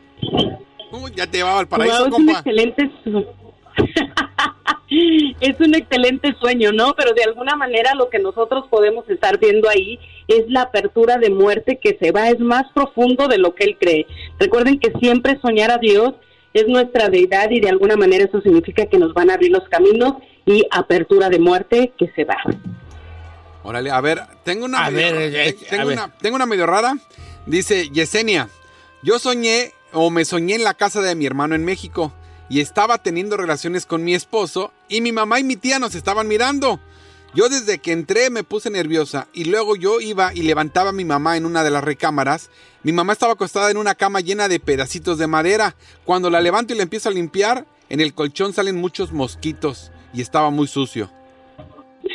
[1.15, 2.33] Ya te llevaba al paraíso, Wow, es un compa.
[2.39, 2.91] excelente
[5.41, 6.95] es un excelente sueño, ¿no?
[6.97, 11.31] Pero de alguna manera lo que nosotros podemos estar viendo ahí es la apertura de
[11.31, 14.07] muerte que se va, es más profundo de lo que él cree.
[14.39, 16.15] Recuerden que siempre soñar a Dios
[16.53, 19.69] es nuestra deidad y de alguna manera eso significa que nos van a abrir los
[19.69, 20.15] caminos
[20.47, 22.37] y apertura de muerte que se va.
[23.63, 25.99] Órale, a ver, tengo una A medio, ver, eh, tengo, a ver.
[25.99, 26.97] una, tengo una medio rara.
[27.47, 28.49] Dice Yesenia,
[29.03, 32.13] yo soñé o me soñé en la casa de mi hermano en México
[32.49, 36.29] y estaba teniendo relaciones con mi esposo y mi mamá y mi tía nos estaban
[36.29, 36.81] mirando.
[37.35, 41.05] Yo desde que entré me puse nerviosa y luego yo iba y levantaba a mi
[41.05, 42.49] mamá en una de las recámaras.
[42.85, 45.75] Mi mamá estaba acostada en una cama llena de pedacitos de madera.
[46.05, 50.21] Cuando la levanto y la empiezo a limpiar, en el colchón salen muchos mosquitos y
[50.21, 51.11] estaba muy sucio.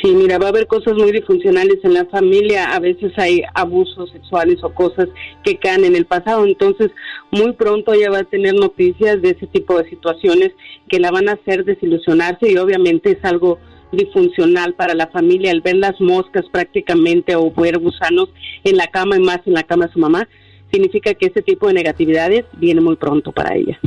[0.00, 4.10] Sí, mira, va a haber cosas muy disfuncionales en la familia, a veces hay abusos
[4.10, 5.08] sexuales o cosas
[5.44, 6.90] que caen en el pasado, entonces
[7.30, 10.52] muy pronto ella va a tener noticias de ese tipo de situaciones
[10.88, 13.58] que la van a hacer desilusionarse y obviamente es algo
[13.92, 18.30] disfuncional para la familia el ver las moscas prácticamente o ver gusanos
[18.64, 20.28] en la cama y más en la cama de su mamá
[20.72, 23.78] significa que ese tipo de negatividades viene muy pronto para ella.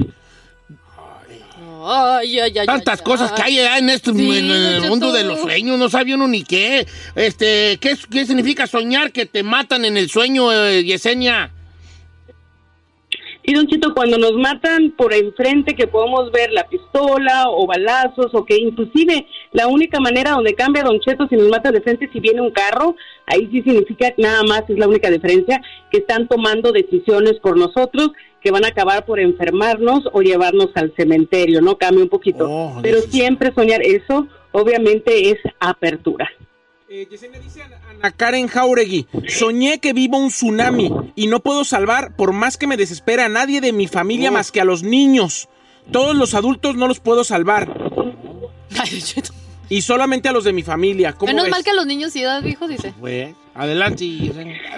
[1.85, 3.35] Ay, ay, ay, Tantas ay, cosas ay.
[3.35, 6.27] que hay allá en este Sí, en el mundo de los sueños, no sabe uno
[6.27, 6.87] ni qué.
[7.15, 11.51] Este, ¿qué, significa soñar que te matan en el sueño, eh, Yesenia?
[13.45, 18.33] Y Don Chito, cuando nos matan por enfrente que podemos ver la pistola o balazos
[18.33, 22.09] o que inclusive la única manera donde cambia Don Cheto si nos matan de frente
[22.13, 25.97] si viene un carro, ahí sí significa que nada más, es la única diferencia, que
[25.97, 28.11] están tomando decisiones por nosotros
[28.43, 31.77] que van a acabar por enfermarnos o llevarnos al cementerio, ¿no?
[31.77, 32.47] Cambia un poquito.
[32.49, 33.11] Oh, Pero Dios.
[33.11, 36.29] siempre soñar eso, obviamente es apertura.
[36.89, 41.63] Eh, Yesenia dice Ana- Ana Karen Jauregui, soñé que vivo un tsunami y no puedo
[41.63, 44.83] salvar, por más que me desespera, a nadie de mi familia más que a los
[44.83, 45.47] niños.
[45.91, 47.73] Todos los adultos no los puedo salvar.
[49.69, 51.13] Y solamente a los de mi familia.
[51.13, 51.51] ¿Cómo Menos ves?
[51.51, 52.93] mal que a los niños sí hijos, dice.
[52.99, 54.05] Pues, adelante.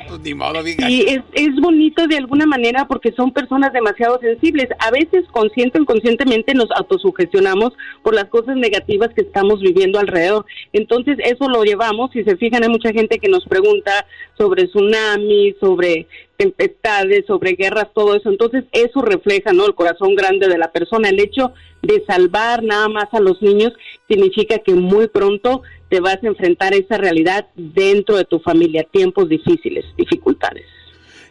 [0.08, 0.66] Pues ni modo.
[0.66, 4.68] Y es, es bonito de alguna manera porque son personas demasiado sensibles.
[4.80, 10.46] A veces consciente o inconscientemente nos autosugestionamos por las cosas negativas que estamos viviendo alrededor.
[10.74, 14.06] Entonces eso lo llevamos, si se fijan hay mucha gente que nos pregunta
[14.38, 16.08] sobre tsunamis, sobre
[16.38, 18.30] tempestades, sobre guerras, todo eso.
[18.30, 19.66] Entonces eso refleja, ¿no?
[19.66, 21.10] El corazón grande de la persona.
[21.10, 23.74] El hecho de salvar nada más a los niños
[24.08, 28.86] significa que muy pronto te vas a enfrentar a esa realidad dentro de tu familia,
[28.92, 30.66] tiempos difíciles, dificultades.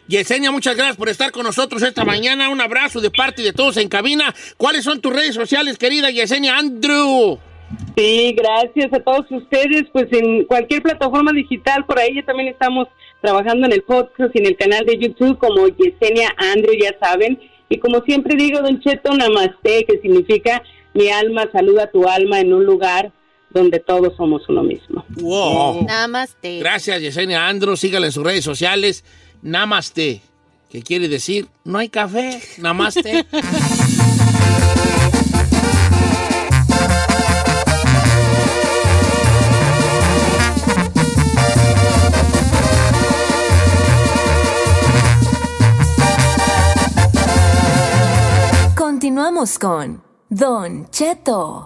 [0.07, 2.49] Yesenia, muchas gracias por estar con nosotros esta mañana.
[2.49, 4.35] Un abrazo de parte de todos en cabina.
[4.55, 7.39] ¿Cuáles son tus redes sociales, querida Yesenia Andrew?
[7.97, 9.85] Sí, gracias a todos ustedes.
[9.91, 12.87] Pues en cualquier plataforma digital, por ahí ya también estamos
[13.21, 17.39] trabajando en el podcast y en el canal de YouTube como Yesenia Andrew, ya saben.
[17.69, 20.61] Y como siempre digo, Don Cheto, namaste, que significa
[20.93, 23.11] mi alma saluda a tu alma en un lugar
[23.55, 25.03] donde todos somos uno mismo.
[25.15, 25.85] Wow.
[25.85, 26.59] Namaste.
[26.59, 27.77] Gracias, Yesenia Andrew.
[27.77, 29.05] Sígala en sus redes sociales.
[29.41, 30.21] Namaste.
[30.69, 31.47] ¿Qué quiere decir?
[31.63, 32.41] No hay café.
[32.57, 33.25] Namaste.
[48.75, 51.65] Continuamos con Don Cheto.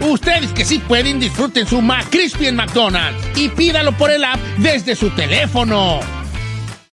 [0.00, 4.94] Ustedes que sí pueden, disfruten su McCrispy en McDonald's y pídalo por el app desde
[4.94, 6.00] su teléfono.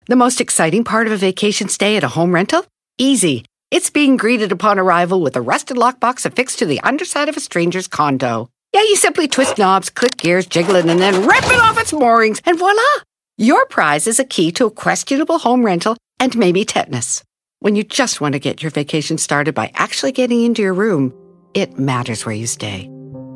[0.09, 2.65] The most exciting part of a vacation stay at a home rental?
[2.99, 3.45] Easy.
[3.73, 7.41] It's being greeted upon arrival with a rusted lockbox affixed to the underside of a
[7.41, 8.49] stranger's condo.
[8.73, 11.93] Yeah, you simply twist knobs, click gears, jiggle it, and then rip it off its
[11.93, 12.83] moorings, and voila!
[13.37, 17.25] Your prize is a key to a questionable home rental and maybe tetanus.
[17.59, 21.13] When you just want to get your vacation started by actually getting into your room,
[21.57, 22.90] it matters where you stay.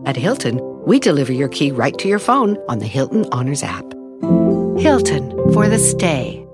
[0.04, 3.85] At Hilton, we deliver your key right to your phone on the Hilton Honors app.
[4.76, 6.46] Hilton for the stay.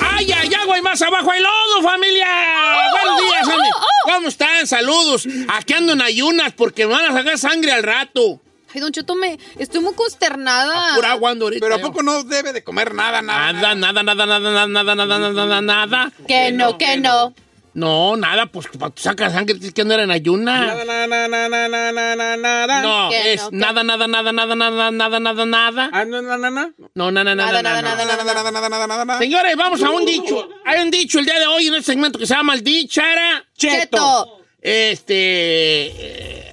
[0.00, 2.26] ¡Ay, ay, agua y más abajo hay lodo, familia!
[2.28, 3.70] Oh, ¡Buenos días, oh, Andy!
[3.74, 4.66] Oh, ¿Cómo están?
[4.68, 5.26] Saludos.
[5.48, 8.40] Aquí ando en ayunas porque me van a sacar sangre al rato.
[8.74, 10.94] Ay, Don Cheto, me estoy muy consternada.
[10.94, 11.60] Pura ahorita.
[11.64, 13.52] Pero ¿a poco no debe de comer nada, nada?
[13.52, 16.12] Nada, nada, nada, nada, nada, nada, nada, nada, nada, nada.
[16.28, 17.34] Que no, que no.
[17.72, 20.60] No, nada, pues sacas sangre tienes que andar en ayunas.
[20.74, 22.82] Nada, nada, nada, nada, nada, nada, nada.
[22.82, 25.90] No, Que es no, que- nada, nada, nada, nada, nada, nada, nada, nada.
[25.92, 26.72] Ah, no, no, no, no.
[26.94, 28.24] No, nada, nada, Nada, nada, nada, nada.
[28.24, 28.34] nada, nada.
[28.34, 29.18] Nada, nada, nada, nada, nada.
[29.20, 30.48] Señores, vamos a un dicho.
[30.64, 33.44] Hay un dicho el día de hoy en este segmento que se llama el dichara.
[33.56, 34.38] Cheto.
[34.60, 36.49] Este.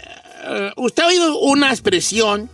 [0.50, 2.50] Eh, usted ha oído una expresión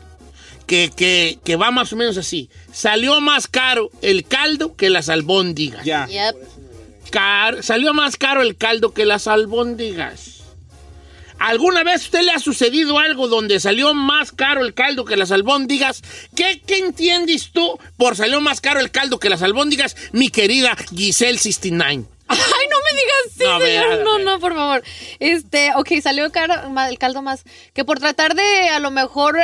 [0.68, 2.50] que, que, que va más o menos así.
[2.72, 5.86] Salió más caro el caldo que las albóndigas.
[5.86, 6.08] Ya.
[6.08, 6.36] Yep.
[7.12, 10.30] Car- salió más caro el caldo que las albóndigas.
[11.40, 15.18] ¿Alguna vez a usted le ha sucedido algo donde salió más caro el caldo que
[15.18, 16.02] las albóndigas?
[16.36, 20.78] ¿Qué, qué entiendes tú por salió más caro el caldo que las albóndigas, mi querida
[20.96, 22.06] Giselle 69?
[22.28, 24.04] Ay, no me digas sí, No, señor.
[24.04, 24.84] No, no, por favor.
[25.20, 27.44] Este, ok, salió el caldo más.
[27.74, 29.38] Que por tratar de a lo mejor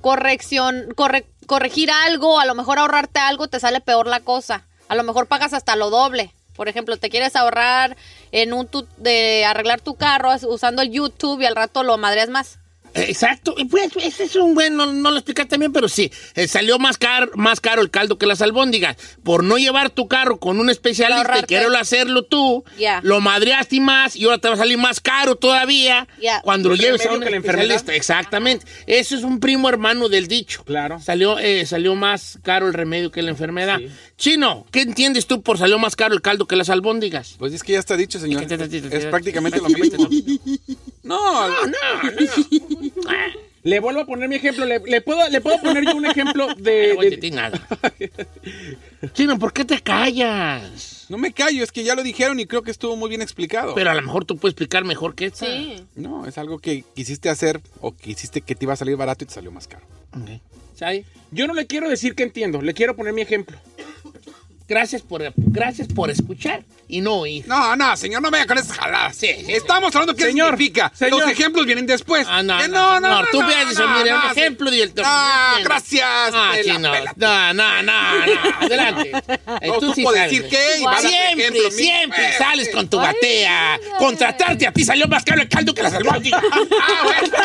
[0.00, 4.66] corrección, corre- corregir algo, a lo mejor ahorrarte algo, te sale peor la cosa.
[4.88, 6.32] A lo mejor pagas hasta lo doble.
[6.54, 7.96] Por ejemplo, te quieres ahorrar
[8.32, 12.28] en un tu- de arreglar tu carro usando el YouTube y al rato lo madreas
[12.28, 12.58] más.
[12.94, 16.78] Exacto, pues ese es un buen, no, no lo explicaste bien, pero sí, eh, salió
[16.78, 18.96] más caro, más caro el caldo que las albóndigas.
[19.22, 23.00] Por no llevar tu carro con un especialista y quererlo hacerlo tú, Ya.
[23.02, 26.40] lo madreaste más y ahora te va a salir más caro todavía Ya.
[26.42, 27.76] cuando lo El lleves a un que la enfermedad.
[27.76, 27.94] especialista.
[27.94, 28.66] Exactamente.
[28.86, 30.64] Eso es un primo hermano del dicho.
[30.64, 30.98] Claro.
[31.00, 33.78] Salió, eh, salió más caro el remedio que la enfermedad.
[34.16, 37.34] Chino, ¿qué entiendes tú por salió más caro el caldo que las albóndigas?
[37.38, 38.42] Pues es que ya está dicho, señor.
[38.50, 40.08] Es prácticamente lo mismo.
[41.02, 41.70] No, No, no,
[42.10, 43.10] no.
[43.62, 44.64] Le vuelvo a poner mi ejemplo.
[44.64, 46.94] Le, le puedo, le puedo poner yo un ejemplo de.
[46.98, 47.60] Oye, de- ti nada.
[49.12, 51.06] Chino, ¿por qué te callas?
[51.10, 53.74] no me callo, es que ya lo dijeron y creo que estuvo muy bien explicado.
[53.74, 55.44] Pero a lo mejor tú puedes explicar mejor que esta.
[55.46, 55.84] Sí.
[55.96, 59.26] No, es algo que quisiste hacer o quisiste que te iba a salir barato y
[59.26, 59.84] te salió más caro.
[60.16, 60.40] Ok.
[60.76, 61.04] ¿Sabe?
[61.30, 63.58] Yo no le quiero decir que entiendo, le quiero poner mi ejemplo.
[64.70, 67.44] Gracias por, gracias por escuchar y no oír.
[67.48, 69.16] No, no, señor, no vaya con esas jaladas.
[69.16, 69.52] Sí, sí.
[69.52, 70.92] Estamos hablando qué Señor, significa.
[70.94, 71.22] señor.
[71.22, 72.24] Los ejemplos vienen después.
[72.30, 74.26] Ah, no, Que no, no, tú veas, mire, un sí.
[74.38, 76.06] ejemplo y el Ah, gracias.
[76.32, 77.12] Ah, pela.
[77.16, 77.92] No, no, no, no.
[78.60, 79.10] Adelante.
[79.66, 80.30] No tú sí supo sabes.
[80.30, 82.72] decir qué y va a dar Siempre, ejemplo, mi- siempre Eh, sales sí.
[82.72, 83.80] con tu batea.
[83.98, 86.40] Contratarte a ti salió más caro el caldo que las albóndigas.
[86.80, 87.36] Ah, bueno.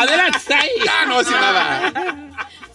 [0.00, 0.68] Adelante, está ahí.
[0.84, 2.27] Ya no, sin nada.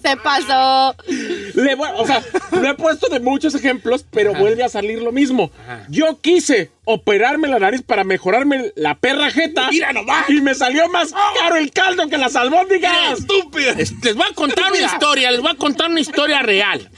[0.03, 0.95] Se pasó.
[1.07, 5.11] Le voy- o sea, lo he puesto de muchos ejemplos, pero vuelve a salir lo
[5.11, 5.49] mismo.
[5.89, 9.69] Yo quise operarme la nariz para mejorarme la perra jeta.
[9.71, 10.29] Mira nomás.
[10.29, 13.19] Y me salió más caro el caldo que las albóndigas.
[13.19, 13.73] ¡Estúpida!
[13.75, 16.89] Les voy a contar una historia, les voy a contar una historia real.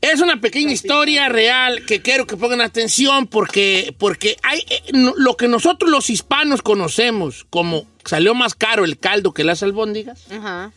[0.00, 5.14] Es una pequeña historia real que quiero que pongan atención porque, porque hay, eh, no-
[5.16, 10.30] lo que nosotros los hispanos conocemos como salió más caro el caldo que las albóndigas.
[10.30, 10.72] Ajá.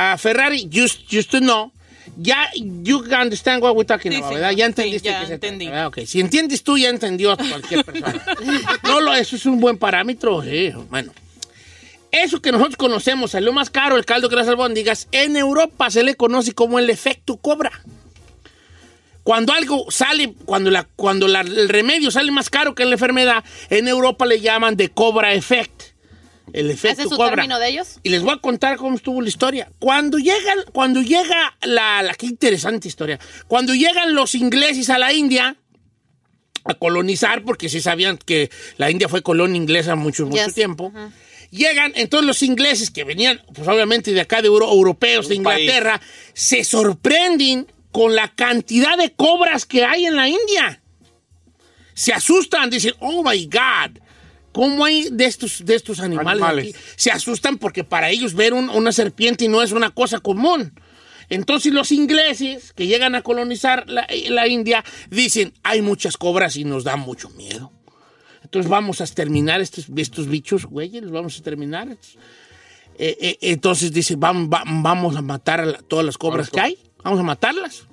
[0.00, 1.72] A Ferrari, just, just to know,
[2.16, 4.34] ya, you understand what we're talking Sí, about, sí.
[4.36, 4.50] ¿verdad?
[4.52, 5.64] Ya Sí, entendiste ya que se entendí.
[5.66, 6.02] trata, ¿verdad?
[6.04, 8.14] Ok, Si entiendes tú, ya entendió cualquier persona.
[8.84, 11.12] no, lo, eso es un buen parámetro, sí, bueno.
[12.12, 16.04] Eso que nosotros conocemos, salió más caro el caldo que las albóndigas, en Europa se
[16.04, 17.72] le conoce como el efecto cobra.
[19.24, 23.44] Cuando algo sale, cuando, la, cuando la- el remedio sale más caro que la enfermedad,
[23.68, 25.87] en Europa le llaman de cobra effect.
[26.52, 27.30] El efecto ¿Ese es su cobra.
[27.36, 28.00] término de ellos?
[28.02, 29.70] Y les voy a contar cómo estuvo la historia.
[29.78, 33.18] Cuando llegan, cuando llega la, la qué interesante historia.
[33.46, 35.56] Cuando llegan los ingleses a la India
[36.64, 40.54] a colonizar, porque sí sabían que la India fue colonia inglesa mucho, mucho Yes.
[40.54, 40.92] tiempo.
[41.50, 45.44] Llegan, entonces los ingleses que venían, pues obviamente de acá de Euro- europeos, de Un
[45.44, 45.60] país.
[45.62, 46.00] Inglaterra,
[46.34, 50.82] se sorprenden con la cantidad de cobras que hay en la India.
[51.94, 53.98] Se asustan, dicen, oh my God,
[54.58, 56.74] ¿cómo hay de estos, de estos animales, Animales.
[56.74, 56.84] aquí?
[56.96, 60.72] Se asustan porque para ellos ver un- una serpiente no es una cosa común.
[61.28, 66.64] Entonces los ingleses que llegan a colonizar la, la India dicen, hay muchas cobras y
[66.64, 67.70] nos da mucho miedo.
[68.42, 71.96] Entonces vamos a exterminar estos, estos bichos, güey, los vamos a exterminar.
[72.98, 76.58] Eh, eh, entonces dice, vamos, va- vamos a matar a la- todas las cobras que
[76.60, 77.86] hay, vamos a matarlas.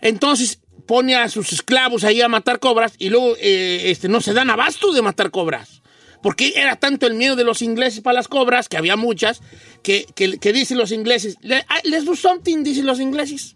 [0.00, 0.60] Entonces
[0.90, 4.50] pone a sus esclavos ahí a matar cobras y luego eh, este, no se dan
[4.50, 5.82] abasto de matar cobras.
[6.20, 9.40] Porque era tanto el miedo de los ingleses para las cobras, que había muchas,
[9.84, 13.54] que, que- que dicen los ingleses, "Le- ah, let's do something, dicen los ingleses.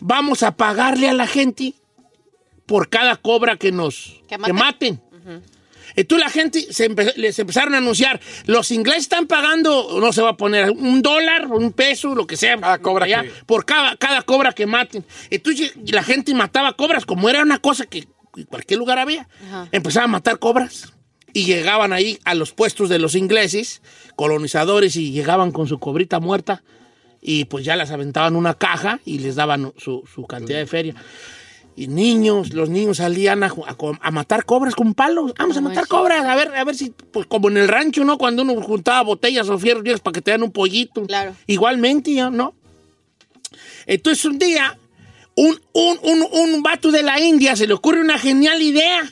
[0.00, 1.74] Vamos a pagarle a la gente
[2.64, 5.00] por cada cobra que nos Que que maten.
[5.96, 10.22] Entonces la gente se empe- les empezaron a anunciar, los ingleses están pagando, no se
[10.22, 13.96] va a poner un dólar, un peso, lo que sea, cobra allá, que- por cada,
[13.96, 15.04] cada cobra que maten.
[15.30, 19.28] Entonces la gente mataba cobras, como era una cosa que en cualquier lugar había.
[19.46, 19.68] Ajá.
[19.72, 20.92] Empezaban a matar cobras
[21.34, 23.82] y llegaban ahí a los puestos de los ingleses,
[24.16, 26.62] colonizadores, y llegaban con su cobrita muerta
[27.20, 30.66] y pues ya las aventaban en una caja y les daban su, su cantidad de
[30.66, 30.94] feria.
[31.74, 35.32] Y niños, los niños salían a, matar cobras con palos.
[35.38, 38.18] Vamos a matar cobras, a ver, a ver si, pues como en el rancho, ¿no?
[38.18, 41.06] Cuando uno juntaba botellas o fierros viejos para que te dan un pollito.
[41.06, 41.34] Claro.
[41.46, 42.12] Igualmente.
[42.30, 42.54] ¿no?
[43.86, 44.78] Entonces un día,
[45.34, 49.10] un, un, un, un vato de la India se le ocurre una genial idea.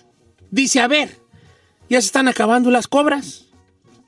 [0.50, 1.16] Dice, a ver,
[1.88, 3.46] ya se están acabando las cobras.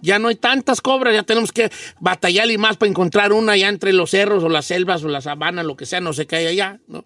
[0.01, 3.69] Ya no hay tantas cobras, ya tenemos que batallar y más para encontrar una ya
[3.69, 6.37] entre los cerros o las selvas o la sabana, lo que sea, no sé qué
[6.37, 7.05] hay allá, ¿no?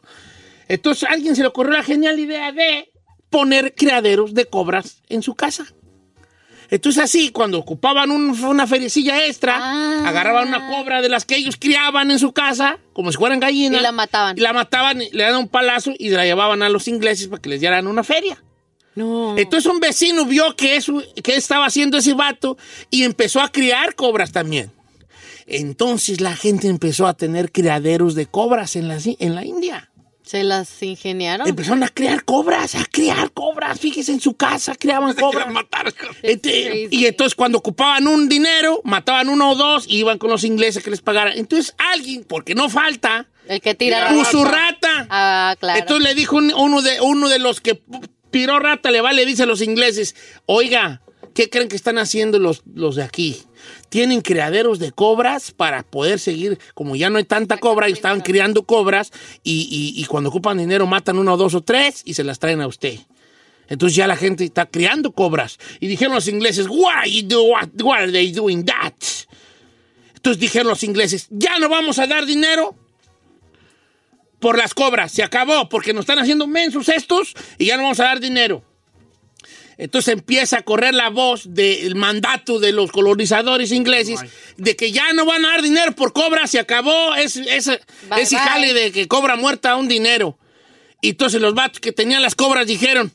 [0.68, 2.90] Entonces a alguien se le ocurrió la genial idea de
[3.30, 5.66] poner criaderos de cobras en su casa.
[6.68, 10.02] Entonces así, cuando ocupaban un- una feriecilla extra, Ah.
[10.08, 13.80] agarraban una cobra de las que ellos criaban en su casa, como si fueran gallinas.
[13.80, 14.36] Y la mataban.
[14.36, 17.50] Y la mataban, le daban un palazo y la llevaban a los ingleses para que
[17.50, 18.42] les dieran una feria.
[18.96, 19.36] No.
[19.38, 22.56] Entonces un vecino vio que, eso, que estaba haciendo ese vato
[22.90, 24.72] y empezó a criar cobras también.
[25.46, 29.90] Entonces la gente empezó a tener criaderos de cobras en la, en la India.
[30.27, 31.47] Se las ingeniaron.
[31.47, 33.79] Empezaron a criar cobras, a criar cobras.
[33.79, 35.47] Fíjese, en su casa criaban cobras.
[36.22, 40.43] Este, y entonces cuando ocupaban un dinero, mataban uno o dos y iban con los
[40.43, 41.39] ingleses que les pagaran.
[41.39, 44.59] Entonces alguien, porque no falta, El que tira puso rata.
[44.93, 45.07] rata.
[45.11, 45.79] Ah, claro.
[45.79, 47.81] Entonces le dijo un- uno de, uno de los que
[48.33, 50.16] tiró rata, le va, le dice a los ingleses,
[50.47, 51.03] oiga,
[51.37, 53.41] ¿qué creen que están haciendo los, los de aquí?
[53.89, 58.22] Tienen criaderos de cobras para poder seguir, como ya no hay tanta cobra, y estaban
[58.22, 59.12] criando cobras
[59.45, 62.61] y, y- y cuando ocupan dinero matan uno, dos o tres y se las traen
[62.61, 62.99] a usted.
[63.68, 65.59] Entonces ya la gente está criando cobras.
[65.80, 68.95] Y dijeron los ingleses, why do, what, why are they doing that?
[70.14, 72.74] Entonces dijeron los ingleses, ya no vamos a dar dinero
[74.41, 75.12] por las cobras.
[75.12, 78.62] Se acabó, porque nos están haciendo mensos estos y ya no vamos a dar dinero.
[79.79, 84.20] Entonces empieza a correr la voz del mandato de los colonizadores ingleses
[84.57, 88.22] de que ya no van a dar dinero por cobras, se acabó ese, ese, Bye,
[88.22, 88.45] ese bye.
[88.45, 90.39] jale de que cobra muerta un dinero.
[91.03, 93.12] Y entonces los vatos que tenían las cobras dijeron,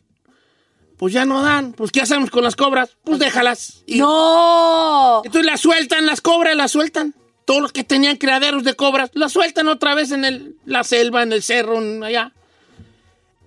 [0.98, 2.96] pues ya no dan, pues ¿qué hacemos con las cobras?
[3.04, 3.82] Pues déjalas.
[3.88, 5.22] Y ¡No!
[5.26, 7.16] entonces las sueltan, las cobras, las sueltan.
[7.46, 11.24] Todos los que tenían criaderos de cobras, las sueltan otra vez en el- la selva,
[11.24, 12.34] en el cerro, en allá.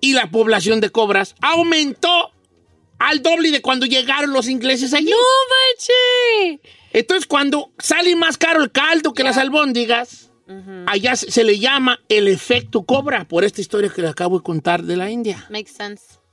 [0.00, 2.32] Y la población de cobras aumentó
[2.98, 5.10] al doble de cuando llegaron los ingleses allí.
[5.10, 5.16] ¡No
[5.50, 6.60] manches!
[6.92, 10.30] Entonces, cuando sale más caro el caldo que las albóndigas,
[10.86, 14.44] allá se, se le llama el efecto cobra, por esta historia que le acabo de
[14.44, 15.46] contar de la India.
[15.50, 16.24] Makes sense.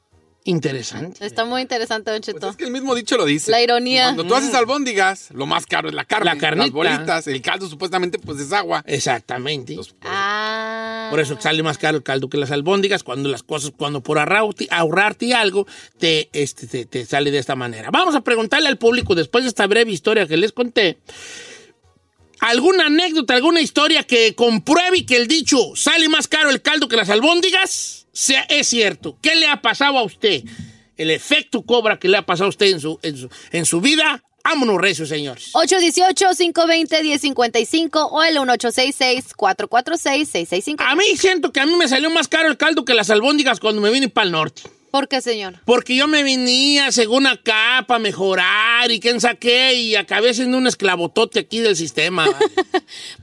[0.44, 1.24] Interesante.
[1.26, 2.50] Está muy interesante, Don Cheto.
[2.50, 3.52] Es que el mismo dicho lo dice.
[3.52, 4.06] La ironía.
[4.06, 6.26] Cuando tú haces albóndigas, lo más caro es la carne.
[6.26, 6.66] La carnita.
[6.66, 8.84] Las bolitas, el caldo supuestamente pues es agua.
[8.88, 9.78] Exactamente.
[10.02, 10.71] Ah.
[11.12, 14.18] Por eso sale más caro el caldo que las albóndigas, cuando las cosas, cuando por
[14.18, 15.68] ahorrarte, ahorrarte algo,
[16.00, 17.90] te, este, te, te sale de esta manera.
[17.92, 21.00] Vamos a preguntarle al público, después de esta breve historia que les conté,
[22.40, 26.96] alguna anécdota, alguna historia que compruebe que el dicho sale más caro el caldo que
[26.96, 29.18] las albóndigas, sea, es cierto.
[29.22, 30.44] ¿Qué le ha pasado a usted?
[30.96, 33.82] El efecto cobra que le ha pasado a usted en su, en su, en su
[33.82, 34.24] vida.
[34.44, 35.52] Vámonos recios, señores.
[35.54, 40.76] 818-520-1055 o el 1866-446-6655.
[40.80, 43.60] A mí siento que a mí me salió más caro el caldo que las albóndigas
[43.60, 44.64] cuando me vine para el norte.
[44.92, 45.56] ¿Por qué, señor?
[45.64, 50.68] Porque yo me venía según acá para mejorar y quién saqué y acabé siendo un
[50.68, 52.28] esclavotote aquí del sistema.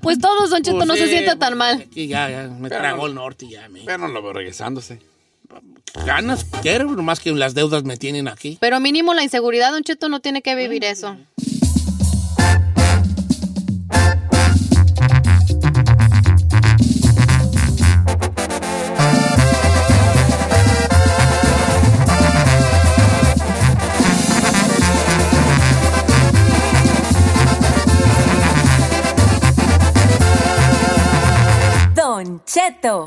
[0.01, 1.83] Pues todos, Don Cheto, Pues no se sienta tan mal.
[1.83, 3.69] Aquí ya, ya me Pero tragó el norte ya.
[3.69, 3.83] Me.
[3.85, 4.99] Pero no lo veo regresándose.
[6.07, 8.59] Ganas quiero, nomás que las deudas me tienen aquí.
[8.61, 11.17] Pero mínimo la inseguridad, Don Cheto, no tiene que vivir eso.
[31.95, 33.07] Don Cheto.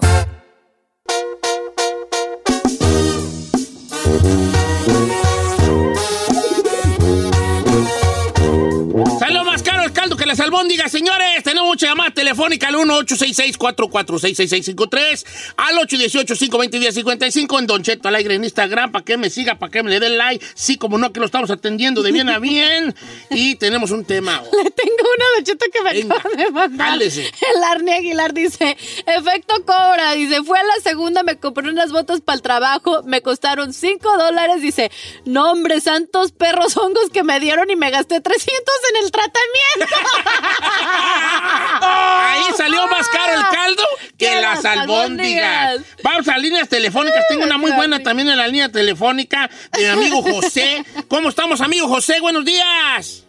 [11.72, 19.05] Mucha llamada telefónica al 1-866-446-6653, al 818-520-1055 en Don Cheto al aire en Instagram, para
[19.05, 20.45] que me siga, para que me le dé like.
[20.53, 22.93] Sí, como no, que lo estamos atendiendo de bien a bien.
[23.30, 24.43] Y tenemos un tema.
[24.51, 26.89] Le tengo una Don Cheto que me Venga, acaba de mandar.
[26.89, 27.32] jálese.
[27.55, 32.19] El Arne Aguilar dice, efecto cobra, dice, fue a la segunda, me compré unas botas
[32.19, 34.91] para el trabajo, me costaron 5 dólares, dice,
[35.24, 38.51] no hombre, santos perros hongos que me dieron y me gasté 300
[38.91, 39.95] en el tratamiento.
[41.82, 43.84] Ahí salió más caro el caldo
[44.18, 45.82] que las albóndigas.
[46.03, 47.26] Vamos a líneas telefónicas.
[47.28, 50.84] Tengo una muy buena también en la línea telefónica de mi amigo José.
[51.07, 52.20] ¿Cómo estamos, amigo José?
[52.22, 53.26] Buenos días.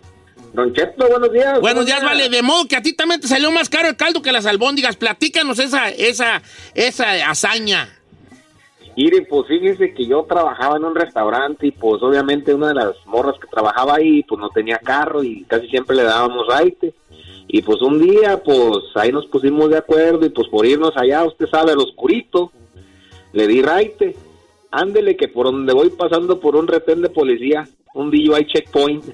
[0.53, 1.61] Don Cheto, buenos días.
[1.61, 2.29] Buenos días, vale.
[2.29, 4.97] De modo que a ti también te salió más caro el caldo que las albóndigas.
[4.97, 6.43] Platícanos esa, esa,
[6.75, 7.89] esa hazaña.
[8.95, 13.07] Mire, pues fíjese que yo trabajaba en un restaurante y pues obviamente una de las
[13.07, 16.93] morras que trabajaba ahí pues no tenía carro y casi siempre le dábamos raite.
[17.49, 21.25] Y pues un día pues ahí nos pusimos de acuerdo y pues por irnos allá,
[21.25, 22.53] usted sabe, al oscurito,
[23.33, 24.17] le di raite.
[24.71, 29.05] Ándele que por donde voy pasando por un retén de policía, un DUI checkpoint.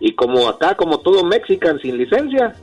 [0.00, 2.56] Y como acá, como todo mexican sin licencia,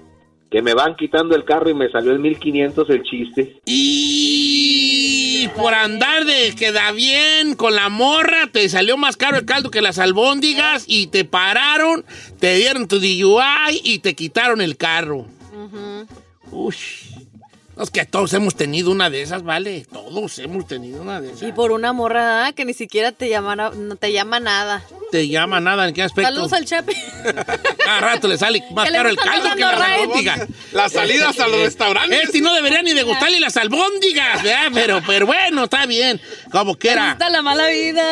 [0.51, 3.61] que me van quitando el carro y me salió en 1500 el chiste.
[3.65, 4.28] Y
[5.59, 9.81] por andar de queda bien con la morra, te salió más caro el caldo que
[9.81, 12.05] las albóndigas y te pararon,
[12.39, 15.25] te dieron tu DUI y te quitaron el carro.
[16.51, 16.75] Uy.
[17.79, 19.85] No, Es que todos hemos tenido una de esas, ¿vale?
[19.91, 21.47] Todos hemos tenido una de esas.
[21.47, 22.51] y por una morra ¿ah?
[22.53, 24.83] que ni siquiera te llama, no te llama nada.
[25.11, 26.29] Te llama nada, ¿en qué aspecto?
[26.29, 26.93] Saludos al Chepe.
[27.83, 29.93] Cada rato le sale más caro el caldo que las ride.
[30.03, 30.47] albóndigas.
[30.73, 32.19] Las salidas a los restaurantes.
[32.25, 34.69] Este no debería ni de gustarle las albóndigas, ¿verdad?
[34.73, 36.21] Pero, pero bueno, está bien.
[36.51, 37.13] Como quiera.
[37.13, 38.03] Está la mala vida.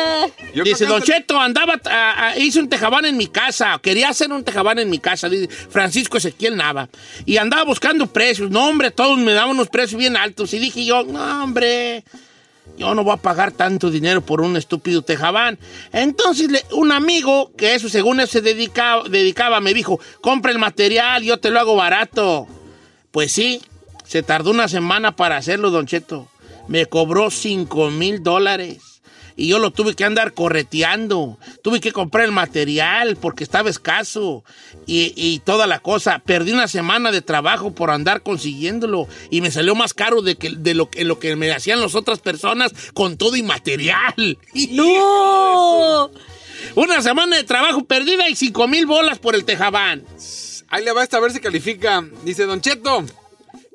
[0.64, 4.42] Dice, Don Cheto, andaba, a- a- hice un tejabán en mi casa, quería hacer un
[4.42, 6.88] tejabán en mi casa, dice Francisco Ezequiel Nava,
[7.26, 10.84] y andaba buscando precios, no hombre, todos me daban unos precios bien altos, y dije
[10.84, 12.04] yo, no hombre,
[12.76, 15.58] yo no voy a pagar tanto dinero por un estúpido tejabán.
[15.92, 21.24] Entonces un amigo, que eso según él se dedicaba, dedicaba, me dijo, compra el material,
[21.24, 22.46] yo te lo hago barato.
[23.10, 23.60] Pues sí,
[24.04, 26.28] se tardó una semana para hacerlo, Don Cheto.
[26.68, 28.97] Me cobró 5 mil dólares.
[29.38, 31.38] Y yo lo tuve que andar correteando.
[31.62, 34.42] Tuve que comprar el material porque estaba escaso.
[34.84, 36.18] Y, y toda la cosa.
[36.18, 39.06] Perdí una semana de trabajo por andar consiguiéndolo.
[39.30, 41.94] Y me salió más caro de, que, de lo, que, lo que me hacían las
[41.94, 44.38] otras personas con todo y material.
[44.72, 46.10] ¡No!
[46.74, 50.04] Una semana de trabajo perdida y 5 mil bolas por el tejabán.
[50.66, 52.04] Ahí le va esta a ver si califica.
[52.24, 53.04] Dice Don Cheto,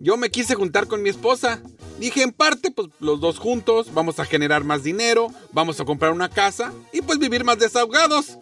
[0.02, 1.62] yo me quise juntar con mi esposa.
[2.00, 6.12] Dije, en parte, pues los dos juntos, vamos a generar más dinero, vamos a comprar
[6.12, 8.38] una casa y pues vivir más desahogados.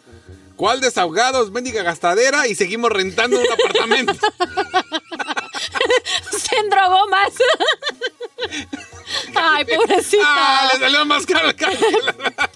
[0.56, 1.52] ¿Cuál desahogados?
[1.52, 4.14] Bendiga gastadera y seguimos rentando un apartamento.
[6.32, 7.34] Se endrogó más.
[9.36, 10.24] Ay, pobrecita.
[10.26, 11.50] Ah, le salió más caro.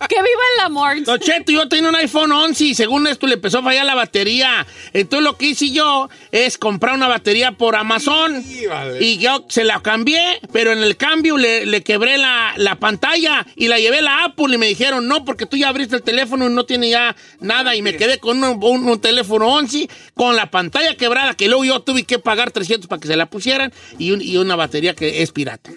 [0.07, 1.03] Que viva el amor.
[1.03, 3.95] Don Cheto, yo tenía un iPhone 11 y según esto le empezó a fallar la
[3.95, 4.65] batería.
[4.93, 8.43] Entonces lo que hice yo es comprar una batería por Amazon.
[8.69, 9.03] vale.
[9.03, 13.45] Y yo se la cambié, pero en el cambio le, le quebré la, la pantalla
[13.55, 16.03] y la llevé a la Apple y me dijeron, no, porque tú ya abriste el
[16.03, 17.75] teléfono y no tiene ya nada.
[17.75, 21.65] Y me quedé con un, un- un teléfono 11 con la pantalla quebrada que luego
[21.65, 24.93] yo tuve que pagar 300 para que se la pusieran y, un- y una batería
[24.93, 25.71] que es pirata.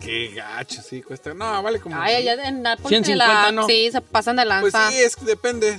[0.00, 1.32] Qué gacho, sí, cuesta.
[1.34, 1.96] No, vale como.
[2.00, 3.66] Ay, allá en Apple 150 se la- no.
[3.66, 4.90] Sí, se pasan de Pues lanza.
[4.90, 5.78] sí, es que depende.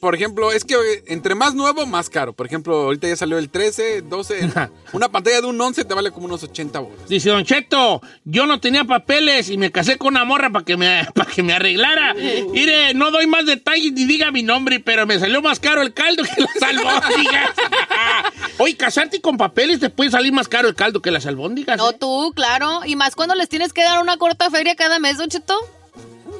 [0.00, 0.74] Por ejemplo, es que
[1.06, 2.34] entre más nuevo, más caro.
[2.34, 4.50] Por ejemplo, ahorita ya salió el 13, 12.
[4.92, 7.08] una pantalla de un 11 te vale como unos 80 bolas.
[7.08, 10.76] Dice Don Cheto, yo no tenía papeles y me casé con una morra para que
[10.76, 12.12] me, para que me arreglara.
[12.14, 15.94] Mire, no doy más detalles ni diga mi nombre, pero me salió más caro el
[15.94, 17.50] caldo que las albóndigas.
[18.64, 21.76] Oye, casarte con papeles te puede salir más caro el caldo que las albóndigas.
[21.76, 21.96] No, ¿eh?
[22.00, 22.80] tú, claro.
[22.86, 25.54] Y más cuando les tienes que dar una corta feria cada mes, Don Cheto.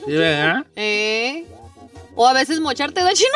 [0.06, 0.64] Sí, ¿verdad?
[0.74, 1.44] Eh.
[2.14, 3.28] O a veces mocharte, Don Chino.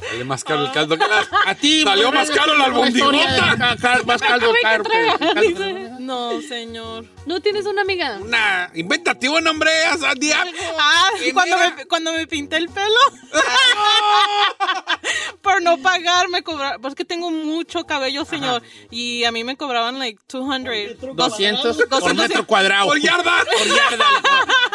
[0.10, 1.28] Sale más caro el caldo que las.
[1.46, 3.76] A ti Salió más caro la albondigota.
[4.04, 4.84] Más caldo caro.
[6.02, 7.04] Que- No, señor.
[7.26, 8.18] ¿No tienes una amiga?
[8.20, 8.70] Una.
[8.74, 10.52] Inventativo nombre, a diablo.
[10.78, 12.98] Ah, ¿Quién cuando me, cuando me pinté el pelo.
[15.42, 16.80] Por no pagar, me cobraban.
[16.80, 18.62] Pues que tengo mucho cabello, señor.
[18.90, 21.16] Y a mí me cobraban like 200.
[21.16, 22.86] 200 por metro cuadrado.
[22.86, 23.44] Por yarda.
[23.44, 24.06] Por yarda.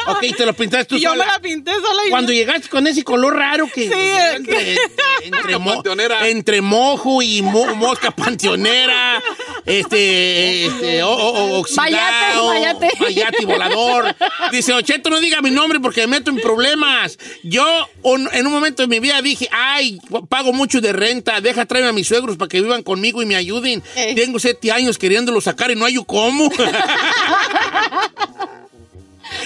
[0.07, 1.33] Ok, te lo pintaste tú Y yo me sola.
[1.33, 2.01] la pinté sola.
[2.05, 4.77] Y Cuando llegaste con ese color raro que Sí, entre, entre,
[5.23, 6.27] entre mo- Panteonera.
[6.27, 9.21] entre mojo y mo- mosca panteonera,
[9.65, 13.45] este, este, o- o oxidado, Mayate, mayate.
[13.45, 14.15] volador.
[14.51, 17.17] Dice, Ocheto, no diga mi nombre porque me meto en problemas.
[17.43, 17.65] Yo
[18.03, 19.99] un- en un momento de mi vida dije, ay,
[20.29, 23.35] pago mucho de renta, deja traerme a mis suegros para que vivan conmigo y me
[23.35, 23.83] ayuden.
[23.95, 24.13] Eh.
[24.15, 26.49] Tengo siete años queriéndolo sacar y no hay cómo.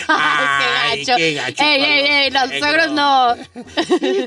[0.07, 1.17] Ay, qué gacho.
[1.17, 3.35] qué gacho, Ey, ey, ey, los Qué suegros no.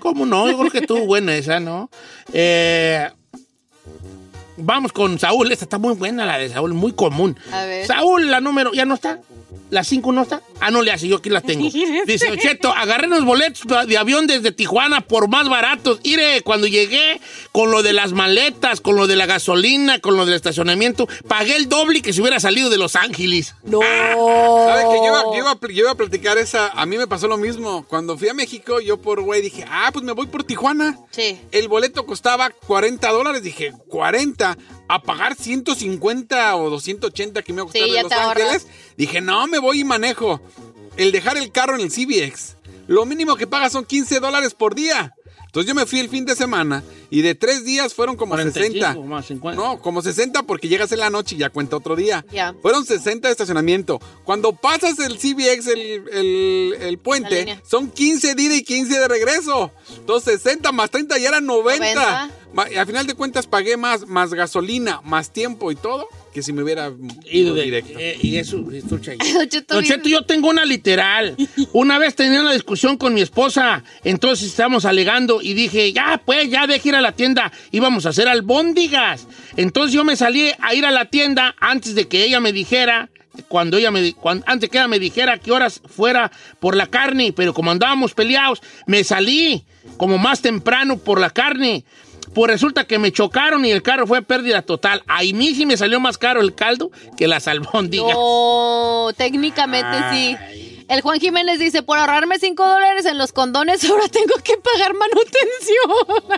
[0.00, 0.50] ¿Cómo no?
[0.50, 1.90] Yo creo que estuvo buena esa, ¿no?
[2.32, 3.08] Eh,
[4.56, 5.50] vamos con Saúl.
[5.52, 7.36] Esta está muy buena, la de Saúl, muy común.
[7.52, 7.86] A ver.
[7.86, 9.20] Saúl, la número, ¿ya no está?
[9.70, 10.40] ¿La 5 no está?
[10.60, 11.68] Ah, no le hace, yo aquí la tengo.
[12.06, 16.00] Dice, Ocheto, agarré los boletos de avión desde Tijuana por más baratos.
[16.04, 20.26] Mire, cuando llegué con lo de las maletas, con lo de la gasolina, con lo
[20.26, 23.54] del estacionamiento, pagué el doble que si hubiera salido de Los Ángeles.
[23.64, 23.80] No.
[23.80, 26.68] ¿Sabes que yo iba, yo iba a platicar esa?
[26.68, 27.84] A mí me pasó lo mismo.
[27.88, 30.98] Cuando fui a México, yo por güey dije, ah, pues me voy por Tijuana.
[31.10, 31.40] Sí.
[31.50, 33.42] El boleto costaba 40 dólares.
[33.42, 34.43] Dije, 40
[34.88, 38.12] a pagar 150 o 280 que me iba a costar Sí, de Los.
[38.12, 38.66] Ángeles.
[38.96, 40.40] Dije, no, me voy y manejo.
[40.96, 42.56] El dejar el carro en el CBX.
[42.86, 45.14] Lo mínimo que pagas son 15 dólares por día.
[45.46, 48.72] Entonces yo me fui el fin de semana y de tres días fueron como 45
[48.72, 49.00] 60.
[49.06, 49.62] más 50.
[49.62, 52.26] No, como 60 porque llegas en la noche y ya cuenta otro día.
[52.32, 52.54] Ya.
[52.60, 54.00] Fueron 60 de estacionamiento.
[54.24, 55.80] Cuando pasas el CBX, el,
[56.12, 59.70] el- el puente, son 15 de ida y 15 de regreso.
[59.96, 61.78] Entonces 60 más 30 ya eran 90.
[61.94, 62.30] 90.
[62.56, 66.62] Al final de cuentas pagué más, más gasolina, más tiempo y todo, que si me
[66.62, 66.92] hubiera
[67.30, 67.98] Ido directo.
[67.98, 69.18] eh, y eso, escucha ahí.
[69.74, 71.36] Don Cheto, yo tengo una literal.
[71.72, 76.48] Una vez tenía una discusión con mi esposa, entonces estábamos alegando y dije, ya, pues,
[76.50, 79.26] ya deje ir a la tienda, íbamos a hacer albóndigas.
[79.56, 83.10] Entonces yo me salí a ir a la tienda antes de que ella me dijera,
[83.48, 86.30] cuando ella me, di- cuan- antes que ella me dijera a qué horas fuera
[86.60, 89.64] por la carne, pero como andábamos peleados, me salí
[89.96, 91.84] como más temprano por la carne.
[92.34, 95.02] Pues resulta que me chocaron y el carro fue pérdida total.
[95.06, 98.14] Ahí mí sí me salió más caro el caldo que las albóndigas.
[98.14, 100.36] No, técnicamente sí.
[100.88, 104.92] El Juan Jiménez dice, por ahorrarme 5 dólares en los condones, ahora tengo que pagar
[104.94, 106.30] manutención.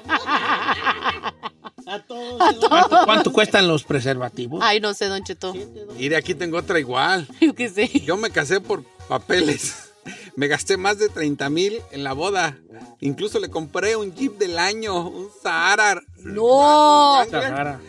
[1.87, 4.61] ¿Cuánto, cuánto cuestan los preservativos?
[4.63, 5.55] Ay, no sé, Don Cheto.
[5.97, 7.29] Mire, aquí tengo otra igual.
[7.41, 7.89] Yo qué sé.
[8.01, 9.86] Yo me casé por papeles.
[10.37, 12.59] Me gasté más de 30 mil en la boda.
[13.01, 16.03] Incluso le compré un Jeep del año, un Sahara.
[16.19, 17.25] No.
[17.31, 17.81] Sahara.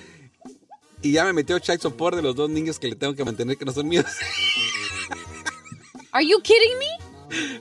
[1.02, 3.58] Y ya me metió child support de los dos niños que le tengo que mantener
[3.58, 4.06] que no son míos.
[6.12, 7.08] Are you kidding me?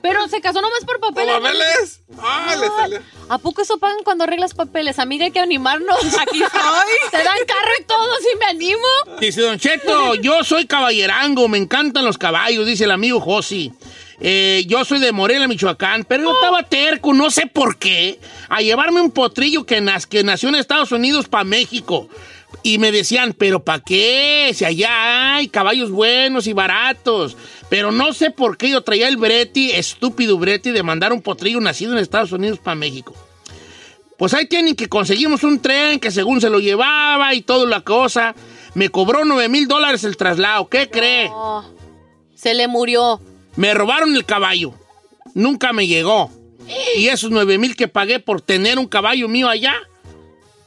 [0.01, 1.33] Pero se casó nomás por papeles.
[1.33, 2.01] ¿Por papeles?
[2.17, 3.01] Ah, le salió.
[3.29, 4.97] ¿A poco eso pagan cuando arreglas papeles?
[4.97, 5.97] Amiga, hay que animarnos.
[6.19, 6.61] Aquí estoy.
[7.11, 9.19] Te dan carro y todo, si me animo.
[9.19, 13.73] Dice Don Cheto, yo soy caballerango, me encantan los caballos, dice el amigo Josi.
[14.19, 18.61] Eh, yo soy de Morelia, Michoacán, pero yo estaba terco, no sé por qué, a
[18.61, 22.09] llevarme un potrillo que, nas- que nació en Estados Unidos para México.
[22.63, 24.51] Y me decían, ¿pero para qué?
[24.55, 27.37] Si allá hay caballos buenos y baratos.
[27.69, 31.59] Pero no sé por qué yo traía el breti, estúpido breti, de mandar un potrillo
[31.59, 33.13] nacido en Estados Unidos para México.
[34.17, 37.81] Pues ahí tienen que conseguimos un tren que según se lo llevaba y toda la
[37.81, 38.33] cosa.
[38.73, 40.67] Me cobró 9 mil dólares el traslado.
[40.67, 41.29] ¿Qué cree?
[42.33, 43.21] Se le murió.
[43.57, 44.73] Me robaron el caballo.
[45.33, 46.31] Nunca me llegó.
[46.95, 49.75] Y esos 9 mil que pagué por tener un caballo mío allá,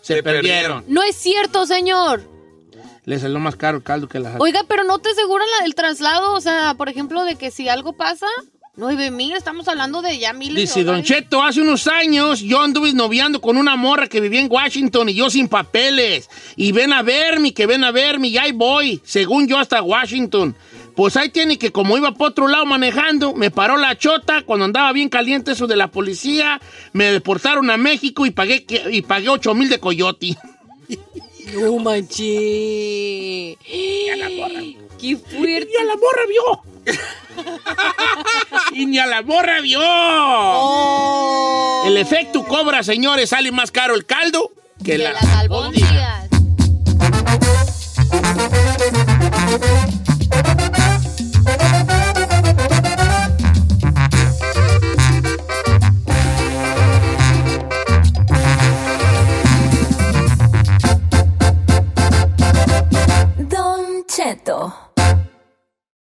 [0.02, 0.84] se, perdieron.
[0.88, 2.22] No es cierto, señor.
[3.04, 5.74] Le salió más caro el caldo que la Oiga, pero no te aseguran la del
[5.74, 6.32] traslado.
[6.32, 8.26] O sea, por ejemplo, de que si algo pasa,
[8.76, 11.02] nueve mil, estamos hablando de ya miles de Dice Don.
[11.02, 15.14] Cheto, hace unos años yo anduve noviando con una morra que vivía en Washington y
[15.14, 16.28] yo sin papeles.
[16.56, 20.54] Y ven a verme, que ven a verme, y ahí voy, según yo hasta Washington.
[21.00, 24.66] Pues ahí tiene que como iba para otro lado manejando, me paró la chota cuando
[24.66, 26.60] andaba bien caliente eso de la policía,
[26.92, 30.36] me deportaron a México y pagué, y pagué 8 mil de coyote.
[31.54, 32.20] No manches.
[32.20, 33.56] Y
[34.12, 34.60] a la morra.
[35.00, 35.70] Qué fuerte.
[35.72, 36.60] Y a la morra vio.
[38.74, 39.80] y ni a la morra vio.
[39.82, 41.84] Oh.
[41.86, 44.52] El efecto cobra, señores, sale más caro el caldo
[44.84, 45.48] que, Que la las